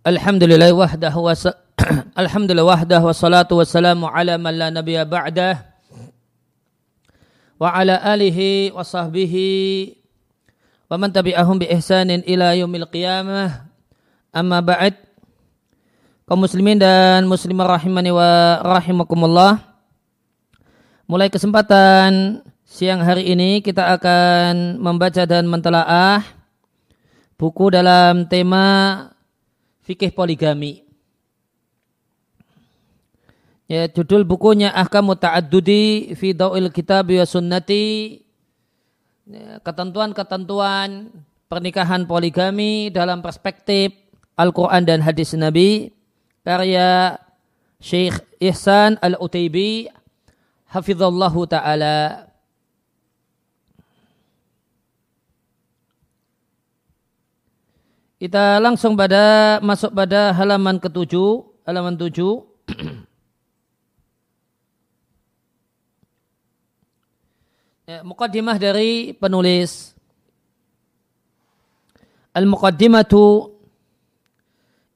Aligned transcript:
Alhamdulillah 0.00 0.72
wahdah 0.72 1.12
wa 1.12 1.36
Alhamdulillah 2.24 2.64
wahdah 2.64 3.04
wa 3.04 3.12
salatu 3.12 3.60
wassalamu 3.60 4.08
ala 4.08 4.40
man 4.40 4.56
la 4.56 4.72
nabiyya 4.72 5.04
ba'dah 5.04 5.60
wa 7.60 7.68
ala 7.68 8.00
alihi 8.00 8.72
wa 8.72 8.80
sahbihi 8.80 9.92
wa 10.88 10.96
man 10.96 11.12
tabi'ahum 11.12 11.60
bi 11.60 11.68
ihsanin 11.68 12.24
ila 12.24 12.56
yaumil 12.56 12.88
qiyamah. 12.88 13.68
Amma 14.32 14.64
ba'd. 14.64 14.96
Kaum 16.24 16.48
muslimin 16.48 16.80
dan 16.80 17.28
muslimah 17.28 17.76
rahimani 17.76 18.08
wa 18.08 18.56
rahimakumullah. 18.64 19.60
Mulai 21.12 21.28
kesempatan 21.28 22.40
siang 22.64 23.04
hari 23.04 23.28
ini 23.28 23.60
kita 23.60 23.92
akan 24.00 24.80
membaca 24.80 25.28
dan 25.28 25.44
mentelaah 25.44 26.24
buku 27.36 27.68
dalam 27.68 28.24
tema 28.24 29.04
fikih 29.90 30.14
poligami. 30.14 30.86
Ya, 33.66 33.90
judul 33.90 34.22
bukunya 34.22 34.70
Ahkamu 34.70 35.18
Ta'addudi 35.18 36.14
fi 36.14 36.30
Dawil 36.30 36.70
Kitab 36.70 37.10
wa 37.10 37.26
Sunnati. 37.26 38.18
Ya, 39.26 39.58
ketentuan-ketentuan 39.66 41.10
pernikahan 41.50 42.06
poligami 42.06 42.94
dalam 42.94 43.18
perspektif 43.18 43.94
Al-Quran 44.38 44.86
dan 44.86 45.02
hadis 45.02 45.34
Nabi. 45.34 45.90
Karya 46.46 47.18
Syekh 47.82 48.22
Ihsan 48.38 48.94
Al-Utaibi. 49.02 49.90
Hafizallahu 50.70 51.50
Ta'ala. 51.50 52.29
Kita 58.20 58.60
langsung 58.60 59.00
pada 59.00 59.56
masuk 59.64 59.96
pada 59.96 60.36
halaman 60.36 60.76
ketujuh, 60.76 61.40
halaman 61.64 61.96
tujuh. 61.96 62.44
ya, 67.88 68.04
dari 68.60 69.16
penulis. 69.16 69.96
Al-muqaddimatu 72.36 73.56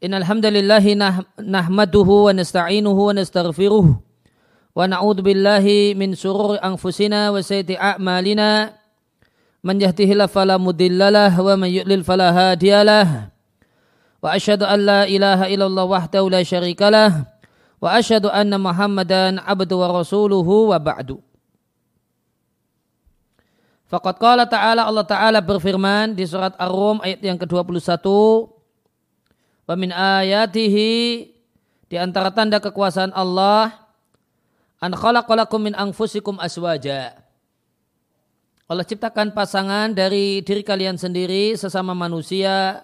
Innal 0.05 0.29
hamdalillahi 0.29 1.01
nah, 1.01 1.25
nahmaduhu 1.41 2.29
wa 2.29 2.37
nasta'inuhu 2.37 3.09
wa 3.09 3.17
nastaghfiruh 3.17 3.87
wa 3.89 4.84
na'udzu 4.84 5.25
billahi 5.25 5.97
min 5.97 6.13
shururi 6.13 6.61
anfusina 6.61 7.33
wa 7.33 7.41
sayyiati 7.41 7.81
a'malina 7.81 8.77
من 9.65 9.81
يهده 9.81 10.13
fala 10.13 10.29
فلا 10.29 10.57
مضل 10.61 11.01
له 11.01 11.33
ومن 11.41 11.71
يضلل 11.73 12.05
فلا 12.05 12.29
هادي 12.37 12.85
له 12.85 13.33
واشهد 14.21 14.61
ان 14.61 14.79
لا 14.85 15.01
اله 15.09 15.41
الا 15.57 15.67
الله 15.67 15.85
وحده 15.85 16.23
لا 16.29 16.43
شريك 16.45 16.81
له 16.85 17.25
واشهد 17.81 18.29
ان 18.29 18.53
محمدا 18.61 19.41
rasuluhu 19.41 19.73
ورسوله 19.73 20.49
وبعد 20.49 21.11
فقد 23.89 24.15
قال 24.21 24.39
تعالى 24.49 24.83
الله 24.85 25.05
تعالى 25.09 25.39
berfirman 25.41 26.07
di 26.13 26.29
surat 26.29 26.53
Ar-Rum 26.61 26.99
ayat 27.05 27.21
yang 27.23 27.39
ke-21. 27.39 28.05
Wa 29.65 29.75
min 29.79 29.93
di 31.89 31.97
antara 31.97 32.35
tanda 32.35 32.59
kekuasaan 32.59 33.15
Allah 33.15 33.71
an 34.83 34.93
khalaqalakum 34.93 35.71
min 35.71 35.75
anfusikum 35.79 36.37
aswaja 36.43 37.24
Allah 38.65 38.89
ciptakan 38.89 39.37
pasangan 39.37 39.93
dari 39.93 40.41
diri 40.41 40.65
kalian 40.65 40.97
sendiri 40.97 41.53
sesama 41.53 41.93
manusia 41.93 42.81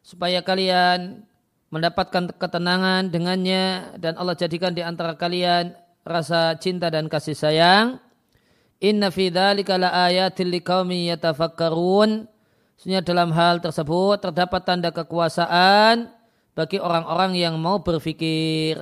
supaya 0.00 0.40
kalian 0.40 1.20
mendapatkan 1.68 2.32
ketenangan 2.40 3.12
dengannya 3.12 3.92
dan 4.00 4.16
Allah 4.16 4.32
jadikan 4.32 4.72
di 4.72 4.80
antara 4.80 5.12
kalian 5.12 5.76
rasa 6.00 6.56
cinta 6.56 6.88
dan 6.88 7.12
kasih 7.12 7.36
sayang. 7.36 8.00
Inna 8.80 9.12
fi 9.12 9.28
dzalika 9.28 9.76
laayatil 9.76 10.48
liqaumin 10.48 11.12
yatafakkarun. 11.12 12.24
Sebenarnya 12.80 13.04
dalam 13.04 13.36
hal 13.36 13.60
tersebut 13.60 14.16
terdapat 14.24 14.64
tanda 14.64 14.88
kekuasaan 14.96 16.08
bagi 16.56 16.80
orang-orang 16.80 17.36
yang 17.36 17.60
mau 17.60 17.84
berfikir. 17.84 18.80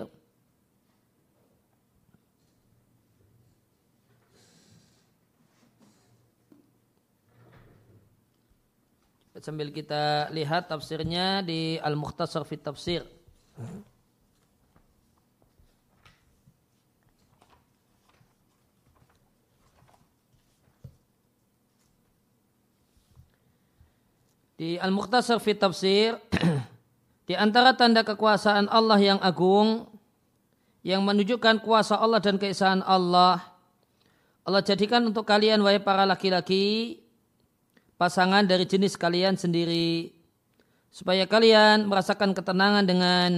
Sambil 9.44 9.68
kita 9.68 10.32
lihat 10.32 10.72
tafsirnya 10.72 11.44
di 11.44 11.76
Al-Mukhtasar 11.84 12.48
fit 12.48 12.64
Tafsir. 12.64 13.04
Di 24.56 24.80
Al-Mukhtasar 24.80 25.36
fit 25.44 25.60
Tafsir 25.60 26.16
di 27.28 27.36
antara 27.36 27.76
tanda 27.76 28.00
kekuasaan 28.00 28.72
Allah 28.72 28.96
yang 28.96 29.20
agung 29.20 29.84
yang 30.80 31.04
menunjukkan 31.04 31.60
kuasa 31.60 32.00
Allah 32.00 32.24
dan 32.24 32.40
keesaan 32.40 32.80
Allah 32.80 33.44
Allah 34.44 34.64
jadikan 34.64 35.04
untuk 35.04 35.28
kalian 35.28 35.60
wahai 35.60 35.80
para 35.80 36.08
laki-laki 36.08 37.03
pasangan 37.96 38.44
dari 38.46 38.66
jenis 38.66 38.98
kalian 38.98 39.38
sendiri. 39.38 40.10
Supaya 40.94 41.26
kalian 41.26 41.90
merasakan 41.90 42.34
ketenangan 42.38 42.86
dengan 42.86 43.30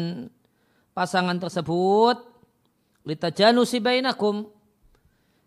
pasangan 0.93 1.41
tersebut. 1.41 2.21
Litajanu 3.07 3.65
sibainakum 3.65 4.51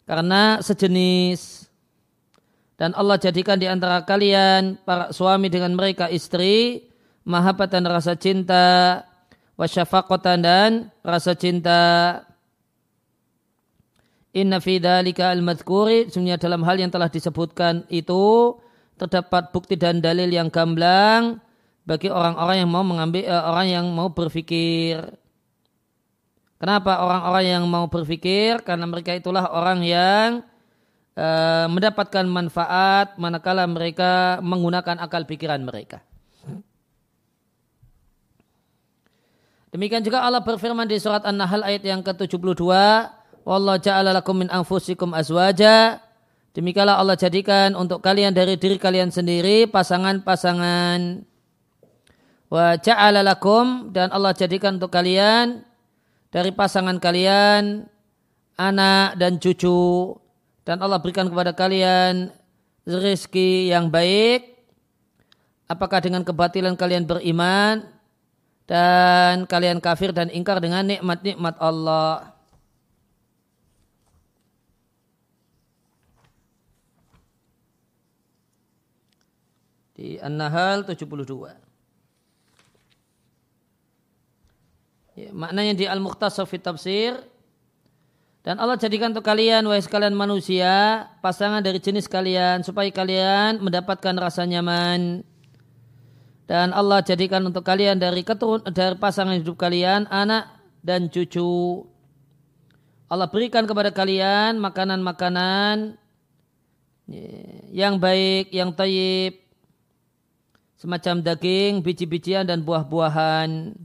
karena 0.09 0.57
sejenis. 0.63 1.69
Dan 2.79 2.95
Allah 2.95 3.19
jadikan 3.19 3.59
di 3.59 3.67
antara 3.67 4.01
kalian 4.07 4.79
para 4.87 5.11
suami 5.13 5.51
dengan 5.51 5.75
mereka 5.75 6.07
istri. 6.09 6.87
Mahabbatan 7.27 7.85
rasa 7.85 8.15
cinta. 8.15 9.03
Wasyafaqatan 9.59 10.37
dan 10.39 10.71
rasa 11.03 11.35
cinta. 11.35 11.81
Inna 14.31 14.63
fi 14.63 14.79
dzalika 14.79 15.29
al-madhkuri. 15.35 16.07
Dalam 16.39 16.63
hal 16.63 16.79
yang 16.79 16.89
telah 16.89 17.11
disebutkan 17.11 17.83
itu 17.91 18.55
terdapat 18.99 19.55
bukti 19.55 19.79
dan 19.79 20.03
dalil 20.03 20.27
yang 20.27 20.51
gamblang 20.51 21.39
bagi 21.87 22.11
orang-orang 22.11 22.61
yang 22.61 22.69
mau 22.69 22.83
mengambil 22.83 23.23
uh, 23.25 23.43
orang 23.49 23.67
yang 23.71 23.85
mau 23.95 24.11
berpikir. 24.11 24.99
Kenapa 26.59 26.99
orang-orang 26.99 27.45
yang 27.47 27.63
mau 27.71 27.87
berpikir? 27.87 28.59
Karena 28.67 28.83
mereka 28.83 29.15
itulah 29.15 29.47
orang 29.47 29.79
yang 29.87 30.43
uh, 31.15 31.65
mendapatkan 31.71 32.27
manfaat 32.27 33.15
manakala 33.15 33.63
mereka 33.63 34.43
menggunakan 34.43 34.99
akal 34.99 35.23
pikiran 35.23 35.63
mereka. 35.63 36.03
Demikian 39.69 40.01
juga 40.01 40.25
Allah 40.25 40.41
berfirman 40.41 40.89
di 40.89 40.97
surat 40.97 41.21
An-Nahl 41.23 41.61
ayat 41.61 41.85
yang 41.85 42.01
ke-72, 42.01 42.65
"Wallahu 43.45 43.77
ja'ala 43.77 44.17
lakum 44.17 44.41
min 44.41 44.49
anfusikum 44.49 45.13
azwaja" 45.13 46.01
Demikianlah 46.59 46.99
Allah 46.99 47.15
jadikan 47.15 47.71
untuk 47.71 48.03
kalian 48.03 48.35
dari 48.35 48.59
diri 48.59 48.75
kalian 48.75 49.15
sendiri 49.15 49.63
pasangan-pasangan. 49.71 51.23
Wa 52.51 52.75
ja'ala 52.75 53.23
lakum 53.23 53.95
dan 53.95 54.11
Allah 54.11 54.35
jadikan 54.35 54.75
untuk 54.75 54.91
kalian 54.91 55.63
dari 56.27 56.51
pasangan 56.51 56.99
kalian 56.99 57.87
anak 58.59 59.15
dan 59.15 59.39
cucu. 59.39 60.19
Dan 60.67 60.83
Allah 60.83 60.99
berikan 60.99 61.31
kepada 61.31 61.55
kalian 61.55 62.27
rezeki 62.83 63.71
yang 63.71 63.87
baik. 63.87 64.59
Apakah 65.63 66.03
dengan 66.03 66.27
kebatilan 66.27 66.75
kalian 66.75 67.07
beriman? 67.07 67.87
Dan 68.67 69.47
kalian 69.47 69.79
kafir 69.79 70.11
dan 70.11 70.27
ingkar 70.27 70.59
dengan 70.59 70.83
nikmat-nikmat 70.83 71.55
Allah 71.55 72.35
di 79.99 80.15
An-Nahl 80.23 80.87
72. 80.87 81.51
Ya, 85.19 85.35
maknanya 85.35 85.75
di 85.75 85.83
Al-Mukhtasar 85.83 86.47
fi 86.47 86.55
Tafsir 86.55 87.19
dan 88.39 88.55
Allah 88.55 88.79
jadikan 88.79 89.11
untuk 89.11 89.27
kalian 89.27 89.67
wahai 89.67 89.83
sekalian 89.83 90.15
manusia 90.15 91.03
pasangan 91.19 91.59
dari 91.59 91.83
jenis 91.83 92.07
kalian 92.07 92.63
supaya 92.63 92.87
kalian 92.87 93.59
mendapatkan 93.59 94.15
rasa 94.15 94.47
nyaman 94.47 95.27
dan 96.47 96.71
Allah 96.71 97.03
jadikan 97.03 97.43
untuk 97.43 97.67
kalian 97.67 97.99
dari 97.99 98.23
keturun 98.23 98.63
dari 98.71 98.95
pasangan 98.95 99.35
hidup 99.35 99.59
kalian 99.59 100.07
anak 100.07 100.47
dan 100.79 101.11
cucu. 101.11 101.83
Allah 103.11 103.27
berikan 103.27 103.67
kepada 103.67 103.91
kalian 103.91 104.55
makanan-makanan 104.63 105.99
ya, 107.11 107.27
yang 107.75 107.99
baik, 107.99 108.55
yang 108.55 108.71
tayyib, 108.71 109.48
semacam 110.79 111.19
daging, 111.19 111.83
biji-bijian 111.83 112.47
dan 112.47 112.63
buah-buahan. 112.63 113.75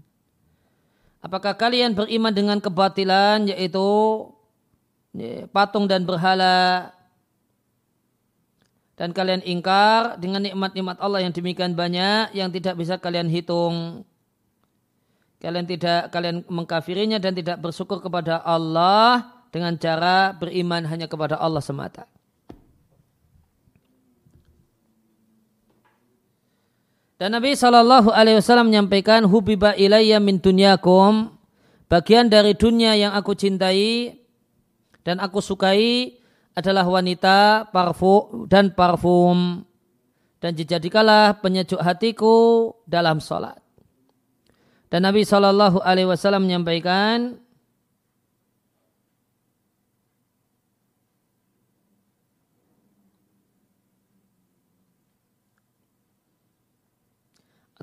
Apakah 1.18 1.58
kalian 1.58 1.98
beriman 1.98 2.30
dengan 2.30 2.58
kebatilan 2.62 3.50
yaitu 3.50 3.88
ya, 5.16 5.50
patung 5.50 5.90
dan 5.90 6.06
berhala 6.06 6.94
dan 8.94 9.10
kalian 9.10 9.42
ingkar 9.42 10.22
dengan 10.22 10.46
nikmat-nikmat 10.46 11.02
Allah 11.02 11.26
yang 11.26 11.34
demikian 11.34 11.74
banyak 11.74 12.30
yang 12.30 12.54
tidak 12.54 12.78
bisa 12.78 12.94
kalian 13.00 13.26
hitung. 13.26 14.06
Kalian 15.42 15.66
tidak 15.66 16.14
kalian 16.14 16.46
mengkafirinya 16.46 17.18
dan 17.18 17.34
tidak 17.34 17.58
bersyukur 17.58 17.98
kepada 17.98 18.38
Allah 18.40 19.34
dengan 19.50 19.74
cara 19.76 20.32
beriman 20.32 20.86
hanya 20.86 21.10
kepada 21.10 21.36
Allah 21.36 21.60
semata. 21.60 22.13
Dan 27.14 27.30
Nabi 27.30 27.54
Shallallahu 27.54 28.10
Alaihi 28.10 28.42
Wasallam 28.42 28.74
menyampaikan 28.74 29.22
hubiba 29.22 29.70
ilayya 29.78 30.18
min 30.18 30.42
dunyakum 30.42 31.30
bagian 31.86 32.26
dari 32.26 32.58
dunia 32.58 32.98
yang 32.98 33.14
aku 33.14 33.38
cintai 33.38 34.18
dan 35.06 35.22
aku 35.22 35.38
sukai 35.38 36.18
adalah 36.58 36.82
wanita 36.86 37.70
parfum 37.70 38.50
dan 38.50 38.74
parfum 38.74 39.62
dan 40.42 40.58
dijadikanlah 40.58 41.38
penyejuk 41.38 41.78
hatiku 41.78 42.70
dalam 42.82 43.22
sholat. 43.22 43.62
Dan 44.90 45.06
Nabi 45.06 45.22
Shallallahu 45.22 45.86
Alaihi 45.86 46.10
Wasallam 46.10 46.50
menyampaikan 46.50 47.38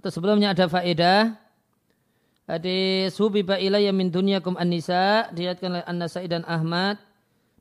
atau 0.01 0.09
sebelumnya 0.09 0.57
ada 0.57 0.65
faedah. 0.65 1.37
Hadis 2.49 3.13
hubiba 3.21 3.61
ilayya 3.61 3.93
min 3.93 4.09
dunyakum 4.09 4.57
an-nisa. 4.57 5.29
Diriatkan 5.29 5.77
oleh 5.77 5.85
An-Nasai 5.85 6.25
dan 6.25 6.41
Ahmad. 6.49 6.97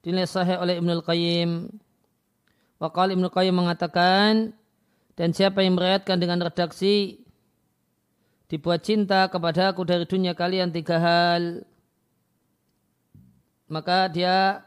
Dinilai 0.01 0.25
sahih 0.25 0.57
oleh 0.57 0.81
Ibnu 0.81 1.05
Qayyim. 1.05 1.69
Waqal 2.81 3.13
Ibnu 3.13 3.29
Qayyim 3.29 3.53
mengatakan 3.53 4.57
dan 5.21 5.37
siapa 5.37 5.61
yang 5.61 5.77
meriatkan 5.77 6.17
dengan 6.17 6.41
redaksi 6.41 7.21
dibuat 8.49 8.81
cinta 8.89 9.29
kepada 9.29 9.77
aku 9.77 9.85
dari 9.85 10.09
dunia 10.09 10.33
kalian 10.33 10.73
tiga 10.73 10.97
hal 10.97 11.61
maka 13.69 14.09
dia 14.09 14.65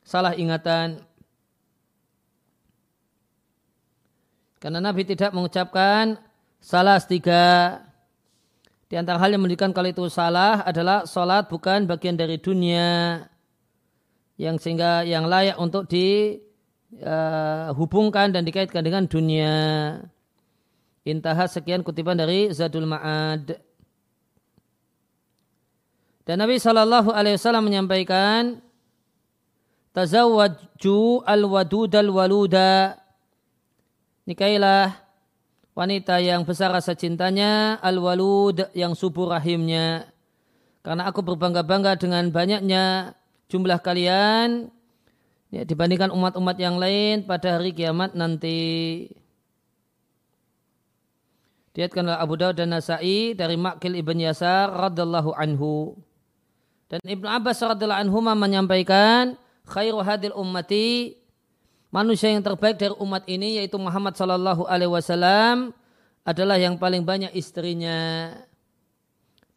salah 0.00 0.32
ingatan. 0.32 1.04
Karena 4.56 4.80
Nabi 4.80 5.04
tidak 5.04 5.36
mengucapkan 5.36 6.16
salah 6.60 7.00
tiga. 7.00 7.80
Di 8.90 8.98
antara 8.98 9.18
hal 9.22 9.32
yang 9.32 9.42
menunjukkan 9.46 9.72
kalau 9.72 9.88
itu 9.88 10.06
salah 10.10 10.62
adalah 10.66 11.06
sholat 11.06 11.46
bukan 11.46 11.86
bagian 11.86 12.18
dari 12.18 12.42
dunia 12.42 13.22
yang 14.34 14.58
sehingga 14.58 15.06
yang 15.06 15.30
layak 15.30 15.60
untuk 15.60 15.86
dihubungkan 15.86 16.26
uh, 18.30 18.34
dan 18.34 18.42
dikaitkan 18.42 18.82
dengan 18.82 19.06
dunia. 19.06 19.54
Intaha 21.04 21.46
sekian 21.48 21.86
kutipan 21.86 22.16
dari 22.16 22.52
Zadul 22.52 22.88
Ma'ad. 22.88 23.56
Dan 26.24 26.36
Nabi 26.40 26.60
Shallallahu 26.60 27.10
Alaihi 27.10 27.40
Wasallam 27.40 27.64
menyampaikan, 27.66 28.60
Tazawwaju 29.90 31.26
al-wadud 31.26 31.90
al-waluda. 31.90 32.94
Nikailah 34.28 35.09
wanita 35.80 36.20
yang 36.20 36.44
besar 36.44 36.68
rasa 36.68 36.92
cintanya, 36.92 37.80
al-walud 37.80 38.68
yang 38.76 38.92
subur 38.92 39.32
rahimnya. 39.32 40.12
Karena 40.84 41.08
aku 41.08 41.24
berbangga-bangga 41.24 41.96
dengan 41.96 42.28
banyaknya 42.28 43.16
jumlah 43.48 43.80
kalian 43.80 44.68
ya, 45.48 45.64
dibandingkan 45.64 46.12
umat-umat 46.12 46.60
yang 46.60 46.76
lain 46.76 47.24
pada 47.24 47.56
hari 47.56 47.72
kiamat 47.72 48.12
nanti. 48.12 49.08
Diatkan 51.72 52.12
oleh 52.12 52.20
Abu 52.20 52.36
Dawud 52.36 52.60
dan 52.60 52.76
Nasai 52.76 53.32
dari 53.32 53.56
Makil 53.56 53.96
ibn 53.96 54.20
Yasar 54.20 54.68
radallahu 54.68 55.32
anhu. 55.32 55.96
Dan 56.92 57.00
Ibnu 57.08 57.24
Abbas 57.24 57.62
radallahu 57.62 58.04
anhu 58.04 58.18
menyampaikan 58.20 59.38
khairu 59.64 60.02
hadil 60.04 60.34
ummati 60.36 61.16
manusia 61.94 62.30
yang 62.30 62.42
terbaik 62.42 62.78
dari 62.78 62.94
umat 62.98 63.22
ini 63.30 63.62
yaitu 63.62 63.78
Muhammad 63.78 64.18
Sallallahu 64.18 64.66
Alaihi 64.66 64.90
Wasallam 64.90 65.74
adalah 66.30 66.54
yang 66.62 66.78
paling 66.78 67.02
banyak 67.02 67.34
istrinya. 67.34 68.30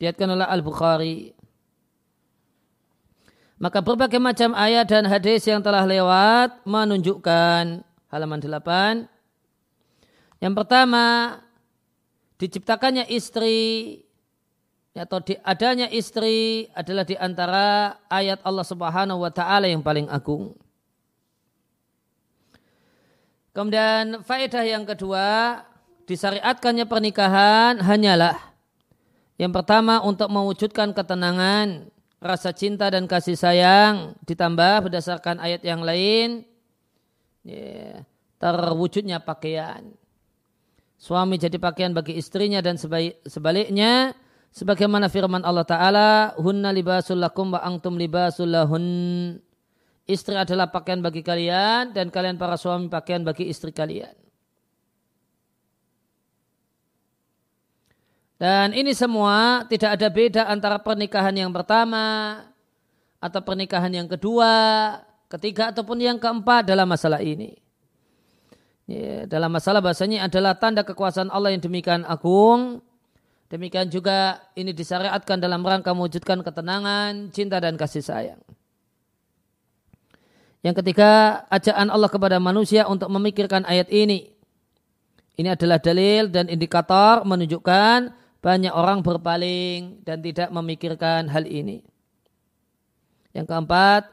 Diatkan 0.02 0.34
oleh 0.34 0.50
Al 0.50 0.66
Bukhari. 0.66 1.38
Maka 3.62 3.80
berbagai 3.80 4.20
macam 4.20 4.58
ayat 4.58 4.90
dan 4.90 5.06
hadis 5.08 5.46
yang 5.48 5.62
telah 5.62 5.86
lewat 5.86 6.66
menunjukkan 6.66 7.86
halaman 8.12 8.40
8. 8.42 9.08
Yang 10.44 10.54
pertama, 10.60 11.06
diciptakannya 12.36 13.08
istri 13.08 14.02
atau 14.94 15.24
di, 15.24 15.40
adanya 15.42 15.88
istri 15.88 16.68
adalah 16.76 17.08
di 17.08 17.16
antara 17.16 17.98
ayat 18.12 18.44
Allah 18.44 18.68
Subhanahu 18.68 19.24
wa 19.24 19.32
taala 19.32 19.72
yang 19.72 19.80
paling 19.80 20.06
agung. 20.12 20.54
Kemudian 23.54 24.26
faedah 24.26 24.66
yang 24.66 24.84
kedua, 24.84 25.62
disyariatkannya 26.06 26.86
pernikahan 26.88 27.80
hanyalah 27.80 28.54
yang 29.42 29.50
pertama 29.50 29.98
untuk 30.06 30.30
mewujudkan 30.30 30.94
ketenangan, 30.94 31.90
rasa 32.22 32.54
cinta 32.54 32.94
dan 32.94 33.10
kasih 33.10 33.34
sayang 33.34 34.14
ditambah 34.30 34.88
berdasarkan 34.88 35.42
ayat 35.42 35.66
yang 35.66 35.82
lain 35.82 36.46
ya, 37.42 38.06
terwujudnya 38.38 39.18
pakaian. 39.26 39.90
Suami 41.02 41.36
jadi 41.36 41.60
pakaian 41.60 41.92
bagi 41.92 42.16
istrinya 42.16 42.64
dan 42.64 42.80
sebaliknya 43.28 44.16
sebagaimana 44.54 45.12
firman 45.12 45.44
Allah 45.44 45.68
taala 45.68 46.32
hunna 46.40 46.72
libasul 46.72 47.20
lakum 47.20 47.52
wa 47.52 47.60
antum 47.60 48.00
libasul 48.00 48.48
lahun 48.54 48.86
Istri 50.04 50.36
adalah 50.36 50.68
pakaian 50.68 51.00
bagi 51.00 51.24
kalian 51.24 51.96
dan 51.96 52.12
kalian 52.12 52.36
para 52.36 52.60
suami 52.60 52.92
pakaian 52.92 53.24
bagi 53.24 53.48
istri 53.48 53.72
kalian. 53.72 54.23
Dan 58.44 58.76
ini 58.76 58.92
semua 58.92 59.64
tidak 59.72 59.96
ada 59.96 60.08
beda 60.12 60.44
antara 60.52 60.76
pernikahan 60.76 61.32
yang 61.32 61.48
pertama 61.56 62.44
atau 63.24 63.40
pernikahan 63.40 63.88
yang 63.88 64.04
kedua, 64.12 64.52
ketiga 65.32 65.72
ataupun 65.72 66.04
yang 66.04 66.20
keempat 66.20 66.68
dalam 66.68 66.84
masalah 66.84 67.24
ini. 67.24 67.56
Ya, 68.84 69.24
dalam 69.32 69.48
masalah 69.48 69.80
bahasanya 69.80 70.28
adalah 70.28 70.60
tanda 70.60 70.84
kekuasaan 70.84 71.32
Allah 71.32 71.56
yang 71.56 71.64
demikian 71.64 72.04
agung. 72.04 72.84
Demikian 73.48 73.88
juga 73.88 74.44
ini 74.60 74.76
disyariatkan 74.76 75.40
dalam 75.40 75.64
rangka 75.64 75.96
mewujudkan 75.96 76.44
ketenangan, 76.44 77.32
cinta 77.32 77.64
dan 77.64 77.80
kasih 77.80 78.04
sayang. 78.04 78.44
Yang 80.68 80.84
ketiga, 80.84 81.48
ajaan 81.48 81.88
Allah 81.88 82.12
kepada 82.12 82.44
manusia 82.44 82.92
untuk 82.92 83.08
memikirkan 83.08 83.64
ayat 83.64 83.88
ini. 83.88 84.36
Ini 85.40 85.56
adalah 85.56 85.80
dalil 85.80 86.28
dan 86.28 86.52
indikator 86.52 87.24
menunjukkan 87.24 88.23
banyak 88.44 88.76
orang 88.76 89.00
berpaling 89.00 90.04
dan 90.04 90.20
tidak 90.20 90.52
memikirkan 90.52 91.32
hal 91.32 91.48
ini. 91.48 91.80
Yang 93.32 93.48
keempat, 93.48 94.12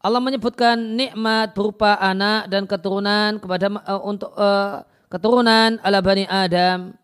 Allah 0.00 0.20
menyebutkan 0.24 0.80
nikmat 0.80 1.52
berupa 1.52 2.00
anak 2.00 2.48
dan 2.48 2.64
keturunan 2.64 3.36
kepada 3.36 3.68
uh, 3.84 4.00
untuk 4.00 4.32
uh, 4.32 4.80
keturunan 5.12 5.76
ala 5.84 6.00
bani 6.00 6.24
Adam. 6.24 6.96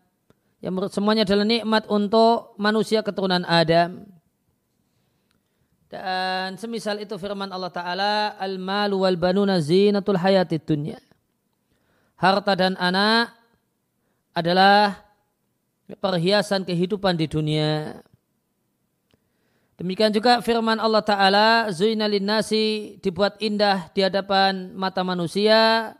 Yang 0.57 0.97
semuanya 0.97 1.21
adalah 1.29 1.45
nikmat 1.45 1.85
untuk 1.93 2.57
manusia 2.57 3.05
keturunan 3.05 3.45
Adam. 3.45 4.09
Dan 5.87 6.57
semisal 6.57 6.99
itu 6.99 7.15
firman 7.15 7.47
Allah 7.53 7.71
Ta'ala, 7.71 8.13
Al-malu 8.41 9.05
wal 9.05 9.15
banuna 9.15 9.61
zinatul 9.61 10.19
hayatid 10.19 10.65
dunya. 10.65 10.99
Harta 12.17 12.57
dan 12.57 12.73
anak 12.81 13.29
adalah 14.33 15.06
perhiasan 15.95 16.67
kehidupan 16.67 17.15
di 17.15 17.31
dunia. 17.31 18.03
Demikian 19.77 20.11
juga 20.11 20.41
firman 20.41 20.81
Allah 20.81 21.05
Ta'ala, 21.05 21.49
Zuinalin 21.69 22.25
nasi 22.25 22.97
dibuat 22.99 23.37
indah 23.39 23.87
di 23.93 24.01
hadapan 24.01 24.73
mata 24.73 25.05
manusia, 25.05 25.93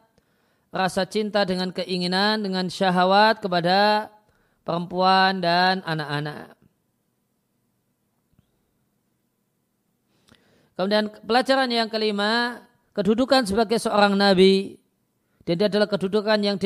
rasa 0.73 1.05
cinta 1.05 1.45
dengan 1.45 1.69
keinginan, 1.69 2.41
dengan 2.41 2.67
syahwat 2.67 3.39
kepada 3.39 4.09
perempuan 4.65 5.39
dan 5.39 5.85
anak-anak. 5.85 6.57
Kemudian 10.73 11.09
pelajaran 11.25 11.69
yang 11.69 11.89
kelima, 11.89 12.61
kedudukan 12.97 13.45
sebagai 13.45 13.77
seorang 13.77 14.17
nabi. 14.17 14.81
Dan 15.47 15.63
dia 15.63 15.71
adalah 15.71 15.87
kedudukan 15.87 16.43
yang 16.43 16.57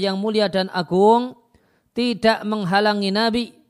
yang 0.00 0.16
mulia 0.16 0.48
dan 0.48 0.72
agung 0.72 1.43
tidak 1.94 2.42
menghalangi 2.42 3.10
Nabi 3.14 3.64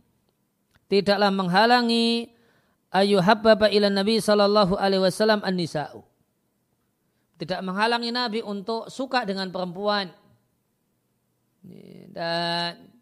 tidaklah 0.89 1.33
menghalangi 1.33 2.31
ayu 2.95 3.19
habbaba 3.19 3.67
ila 3.73 3.91
Nabi 3.91 4.21
sallallahu 4.23 4.79
alaihi 4.79 5.03
wasallam 5.03 5.43
an-nisa'u. 5.43 6.07
Tidak 7.35 7.61
menghalangi 7.67 8.15
Nabi 8.15 8.41
untuk 8.47 8.87
suka 8.87 9.27
dengan 9.27 9.51
perempuan. 9.51 10.07
Dan 12.15 12.95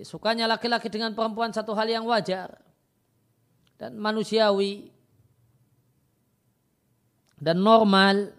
sukanya 0.00 0.48
laki-laki 0.48 0.88
dengan 0.88 1.12
perempuan 1.12 1.52
satu 1.52 1.76
hal 1.76 1.92
yang 1.92 2.08
wajar. 2.08 2.56
Dan 3.76 4.00
manusiawi. 4.00 4.88
Dan 7.36 7.60
normal. 7.60 8.32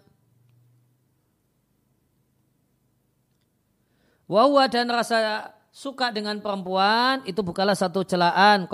Wawa 4.26 4.66
dan 4.66 4.90
rasa 4.90 5.54
suka 5.70 6.10
dengan 6.10 6.38
perempuan 6.42 7.22
itu 7.24 7.40
bukanlah 7.40 7.78
satu 7.78 8.02
celaan 8.02 8.66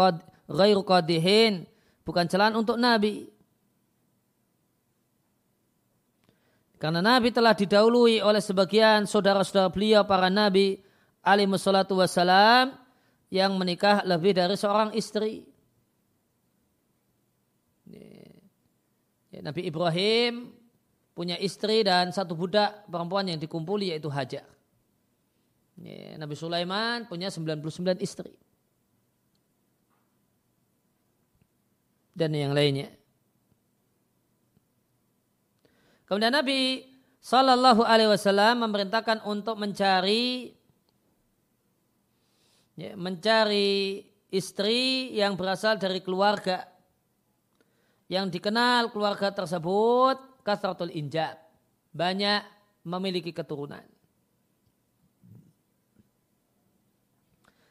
ghairu 0.49 0.83
qadihin. 0.83 1.69
Bukan 2.03 2.25
celaan 2.31 2.57
untuk 2.57 2.81
Nabi. 2.81 3.29
Karena 6.76 7.00
Nabi 7.00 7.33
telah 7.33 7.57
didahului 7.57 8.21
oleh 8.21 8.43
sebagian 8.45 9.09
saudara-saudara 9.09 9.73
beliau 9.73 10.05
para 10.05 10.29
Nabi 10.29 10.76
alaihi 11.25 11.49
wassalatu 11.49 11.97
wassalam 11.99 12.76
yang 13.33 13.57
menikah 13.57 14.05
lebih 14.05 14.37
dari 14.37 14.55
seorang 14.55 14.93
istri. 14.95 15.49
Nabi 19.37 19.69
Ibrahim 19.69 20.49
punya 21.12 21.37
istri 21.37 21.85
dan 21.85 22.09
satu 22.09 22.33
budak 22.33 22.88
perempuan 22.88 23.29
yang 23.29 23.37
dikumpuli 23.37 23.93
yaitu 23.93 24.09
Hajar 24.09 24.56
Nabi 26.16 26.33
Sulaiman 26.33 27.04
punya 27.04 27.28
99 27.28 28.00
istri. 28.00 28.33
Dan 32.16 32.33
yang 32.33 32.56
lainnya. 32.56 32.88
Kemudian 36.09 36.33
Nabi 36.33 36.87
Sallallahu 37.21 37.85
Alaihi 37.85 38.09
Wasallam 38.09 38.64
memerintahkan 38.64 39.26
untuk 39.28 39.59
mencari 39.61 40.54
ya, 42.78 42.95
mencari 42.97 44.00
istri 44.30 45.12
yang 45.12 45.35
berasal 45.35 45.76
dari 45.76 46.00
keluarga 46.00 46.64
yang 48.06 48.30
dikenal 48.30 48.95
keluarga 48.95 49.35
tersebut 49.35 50.47
kasratul 50.47 50.95
injab 50.95 51.35
banyak 51.90 52.47
memiliki 52.87 53.35
keturunan. 53.35 53.83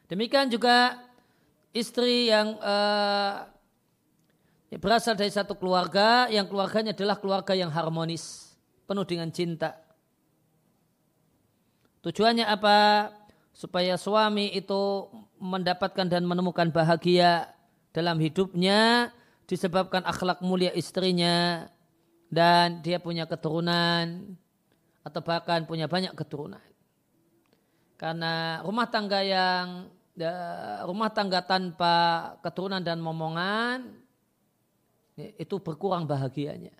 Demikian 0.06 0.54
juga 0.54 1.02
istri 1.74 2.30
yang 2.30 2.56
uh, 2.62 3.50
berasal 4.78 5.18
dari 5.18 5.32
satu 5.32 5.58
keluarga 5.58 6.30
yang 6.30 6.46
keluarganya 6.46 6.94
adalah 6.94 7.18
keluarga 7.18 7.58
yang 7.58 7.72
harmonis, 7.72 8.54
penuh 8.86 9.08
dengan 9.08 9.32
cinta. 9.34 9.76
Tujuannya 12.06 12.46
apa? 12.46 13.10
Supaya 13.56 13.96
suami 13.96 14.52
itu 14.52 15.10
mendapatkan 15.40 16.06
dan 16.06 16.28
menemukan 16.28 16.70
bahagia 16.70 17.50
dalam 17.96 18.20
hidupnya 18.20 19.10
disebabkan 19.48 20.04
akhlak 20.04 20.44
mulia 20.44 20.76
istrinya 20.76 21.66
dan 22.28 22.84
dia 22.84 23.00
punya 23.00 23.24
keturunan 23.24 24.36
atau 25.08 25.22
bahkan 25.24 25.64
punya 25.64 25.88
banyak 25.88 26.12
keturunan. 26.14 26.62
Karena 27.96 28.60
rumah 28.60 28.92
tangga 28.92 29.24
yang 29.24 29.88
rumah 30.88 31.12
tangga 31.12 31.44
tanpa 31.44 31.94
keturunan 32.40 32.80
dan 32.80 33.04
momongan 33.04 33.84
ya, 35.20 35.28
itu 35.36 35.60
berkurang 35.60 36.08
bahagianya. 36.08 36.72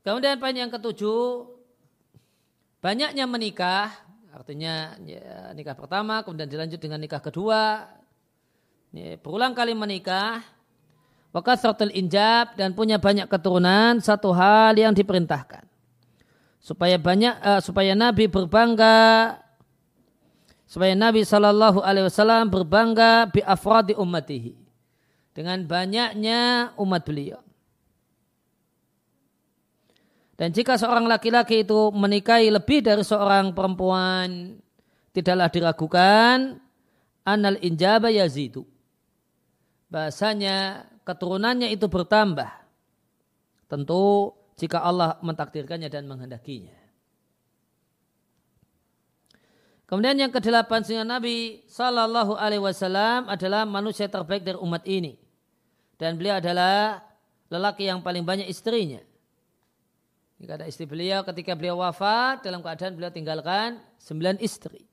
Kemudian 0.00 0.40
poin 0.42 0.56
yang 0.56 0.72
ketujuh, 0.72 1.46
banyaknya 2.82 3.24
menikah, 3.30 3.94
artinya 4.34 4.98
ya, 5.06 5.54
nikah 5.54 5.76
pertama, 5.76 6.24
kemudian 6.26 6.50
dilanjut 6.50 6.80
dengan 6.80 6.98
nikah 6.98 7.22
kedua, 7.22 7.86
ya, 8.90 9.20
berulang 9.20 9.54
kali 9.54 9.76
menikah, 9.76 10.42
wakasratul 11.30 11.94
injab 11.94 12.58
dan 12.58 12.74
punya 12.74 12.98
banyak 12.98 13.30
keturunan, 13.30 14.02
satu 14.02 14.34
hal 14.34 14.74
yang 14.74 14.96
diperintahkan 14.96 15.69
supaya 16.60 17.00
banyak 17.00 17.34
uh, 17.40 17.60
supaya 17.64 17.96
Nabi 17.96 18.28
berbangga 18.28 19.36
supaya 20.68 20.94
Nabi 20.94 21.26
Shallallahu 21.26 21.82
Alaihi 21.82 22.06
Wasallam 22.06 22.52
berbangga 22.52 23.26
bi 23.32 23.42
afradi 23.42 23.96
ummatihi 23.96 24.54
dengan 25.34 25.64
banyaknya 25.66 26.72
umat 26.78 27.02
beliau. 27.02 27.40
Dan 30.40 30.56
jika 30.56 30.80
seorang 30.80 31.04
laki-laki 31.04 31.68
itu 31.68 31.92
menikahi 31.92 32.48
lebih 32.48 32.80
dari 32.80 33.04
seorang 33.04 33.52
perempuan, 33.52 34.56
tidaklah 35.12 35.52
diragukan 35.52 36.56
anal 37.28 37.60
injaba 37.60 38.08
yazidu. 38.08 38.64
Bahasanya 39.92 40.88
keturunannya 41.04 41.68
itu 41.68 41.84
bertambah. 41.92 42.48
Tentu 43.68 44.32
jika 44.60 44.84
Allah 44.84 45.16
mentakdirkannya 45.24 45.88
dan 45.88 46.04
menghendakinya. 46.04 46.76
Kemudian 49.88 50.20
yang 50.20 50.30
kedelapan 50.30 50.84
sehingga 50.86 51.02
Nabi 51.02 51.66
Sallallahu 51.66 52.38
Alaihi 52.38 52.62
Wasallam 52.62 53.26
adalah 53.26 53.66
manusia 53.66 54.06
terbaik 54.06 54.44
dari 54.46 54.60
umat 54.60 54.86
ini 54.86 55.18
dan 55.98 56.14
beliau 56.14 56.38
adalah 56.38 57.02
lelaki 57.50 57.88
yang 57.88 57.98
paling 58.04 58.22
banyak 58.22 58.46
istrinya. 58.46 59.02
Jika 60.38 60.60
ada 60.60 60.70
istri 60.70 60.86
beliau 60.86 61.26
ketika 61.26 61.58
beliau 61.58 61.82
wafat 61.82 62.46
dalam 62.46 62.62
keadaan 62.62 62.94
beliau 62.94 63.10
tinggalkan 63.10 63.82
sembilan 63.98 64.38
istri. 64.38 64.86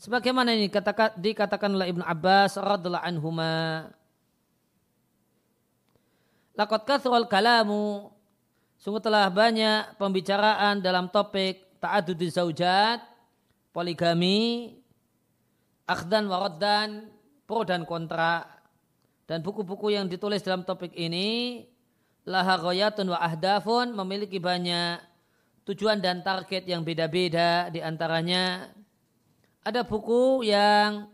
Sebagaimana 0.00 0.56
ini 0.56 0.72
dikatakan 1.20 1.70
oleh 1.76 1.92
Ibnu 1.92 2.00
Abbas 2.00 2.56
radhiallahu 2.56 3.04
anhuma. 3.04 3.92
Laqad 6.56 6.88
kathrul 6.88 7.28
kalamu 7.28 8.08
Sungguh 8.80 9.04
telah 9.04 9.28
banyak 9.28 10.00
pembicaraan 10.00 10.80
dalam 10.80 11.12
topik 11.12 11.78
ta'adudi 11.84 12.32
zaujat, 12.32 13.04
poligami, 13.76 14.72
akhdan 15.84 16.24
waraddan, 16.24 17.12
pro 17.44 17.60
dan 17.60 17.84
kontra. 17.84 18.48
Dan 19.28 19.44
buku-buku 19.44 19.92
yang 19.92 20.08
ditulis 20.08 20.40
dalam 20.40 20.64
topik 20.64 20.96
ini 20.96 21.60
laha 22.24 22.56
wa 22.56 23.18
ahdafun 23.20 23.92
memiliki 23.92 24.40
banyak 24.40 24.96
tujuan 25.68 26.00
dan 26.00 26.24
target 26.24 26.64
yang 26.64 26.80
beda-beda 26.80 27.68
di 27.68 27.84
antaranya 27.84 28.72
ada 29.60 29.84
buku 29.84 30.48
yang 30.48 31.06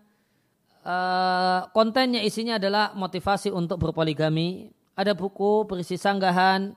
uh, 0.86 1.66
kontennya 1.74 2.22
isinya 2.22 2.56
adalah 2.56 2.94
motivasi 2.94 3.50
untuk 3.50 3.82
berpoligami 3.82 4.70
ada 4.96 5.12
buku 5.12 5.66
berisi 5.68 5.98
sanggahan 6.00 6.72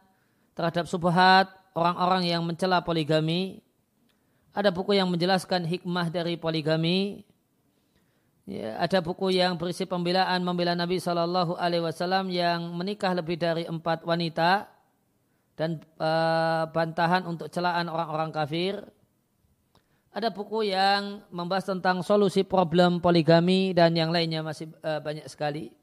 terhadap 0.59 0.91
subhat 0.91 1.47
orang-orang 1.71 2.27
yang 2.27 2.43
mencela 2.43 2.83
poligami. 2.83 3.63
Ada 4.51 4.75
buku 4.75 4.91
yang 4.99 5.07
menjelaskan 5.07 5.63
hikmah 5.63 6.11
dari 6.11 6.35
poligami. 6.35 7.23
Ya, 8.43 8.75
ada 8.75 8.99
buku 8.99 9.31
yang 9.31 9.55
berisi 9.55 9.87
pembelaan 9.87 10.43
membela 10.43 10.75
Nabi 10.75 10.99
Shallallahu 10.99 11.55
Alaihi 11.55 11.85
Wasallam 11.85 12.27
yang 12.27 12.75
menikah 12.75 13.15
lebih 13.15 13.39
dari 13.39 13.63
empat 13.71 14.03
wanita 14.03 14.67
dan 15.55 15.79
uh, 15.95 16.67
bantahan 16.67 17.23
untuk 17.23 17.47
celaan 17.47 17.87
orang-orang 17.87 18.35
kafir. 18.35 18.83
Ada 20.11 20.27
buku 20.27 20.67
yang 20.67 21.23
membahas 21.31 21.71
tentang 21.71 22.03
solusi 22.03 22.43
problem 22.43 22.99
poligami 22.99 23.71
dan 23.71 23.95
yang 23.95 24.11
lainnya 24.11 24.43
masih 24.43 24.67
uh, 24.83 24.99
banyak 24.99 25.23
sekali. 25.31 25.78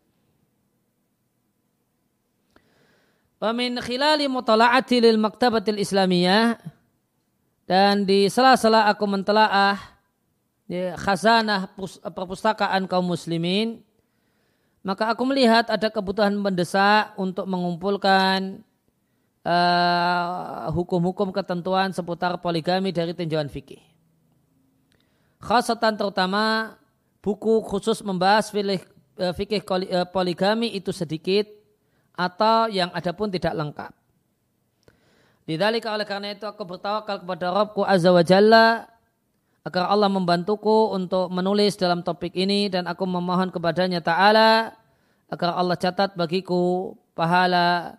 Wamin 3.47 3.79
khilali 3.79 4.27
mutala'ati 4.27 4.99
lil 4.99 5.23
maktabatil 5.23 5.79
islamiyah 5.79 6.59
dan 7.63 8.03
di 8.03 8.27
sela-sela 8.27 8.91
aku 8.91 9.07
mentelaah 9.07 9.79
khazanah 10.99 11.71
perpustakaan 12.11 12.91
kaum 12.91 13.07
muslimin 13.07 13.87
maka 14.83 15.15
aku 15.15 15.23
melihat 15.31 15.71
ada 15.71 15.87
kebutuhan 15.95 16.35
mendesak 16.35 17.15
untuk 17.15 17.47
mengumpulkan 17.47 18.67
uh, 19.47 20.67
hukum-hukum 20.75 21.31
ketentuan 21.31 21.95
seputar 21.95 22.35
poligami 22.43 22.91
dari 22.91 23.15
tinjauan 23.15 23.47
fikih. 23.47 23.79
Khasatan 25.39 25.95
terutama 25.95 26.75
buku 27.23 27.63
khusus 27.63 28.03
membahas 28.03 28.51
fikih, 28.51 28.83
uh, 29.23 29.31
fikih 29.39 29.63
uh, 29.63 30.03
poligami 30.11 30.75
itu 30.75 30.91
sedikit 30.91 31.56
atau 32.17 32.73
yang 32.73 32.89
ada 32.97 33.13
pun 33.13 33.29
tidak 33.29 33.53
lengkap. 33.53 33.93
Lidzalika 35.47 35.95
oleh 35.95 36.09
karena 36.09 36.35
itu 36.35 36.43
aku 36.43 36.67
bertawakal 36.67 37.23
kepada 37.23 37.55
Rabbku 37.55 37.87
Azza 37.87 38.11
wa 38.11 38.25
Jalla 38.27 38.91
agar 39.63 39.87
Allah 39.87 40.11
membantuku 40.11 40.91
untuk 40.91 41.31
menulis 41.31 41.79
dalam 41.79 42.03
topik 42.03 42.35
ini 42.35 42.67
dan 42.67 42.91
aku 42.91 43.07
memohon 43.07 43.55
kepadanya 43.55 44.03
Ta'ala 44.03 44.75
agar 45.31 45.55
Allah 45.55 45.79
catat 45.79 46.19
bagiku 46.19 46.95
pahala 47.15 47.95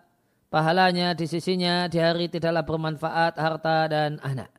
pahalanya 0.52 1.16
di 1.16 1.24
sisinya 1.24 1.88
di 1.88 1.96
hari 2.00 2.28
tidaklah 2.28 2.64
bermanfaat 2.64 3.36
harta 3.36 3.88
dan 3.88 4.20
anak. 4.20 4.52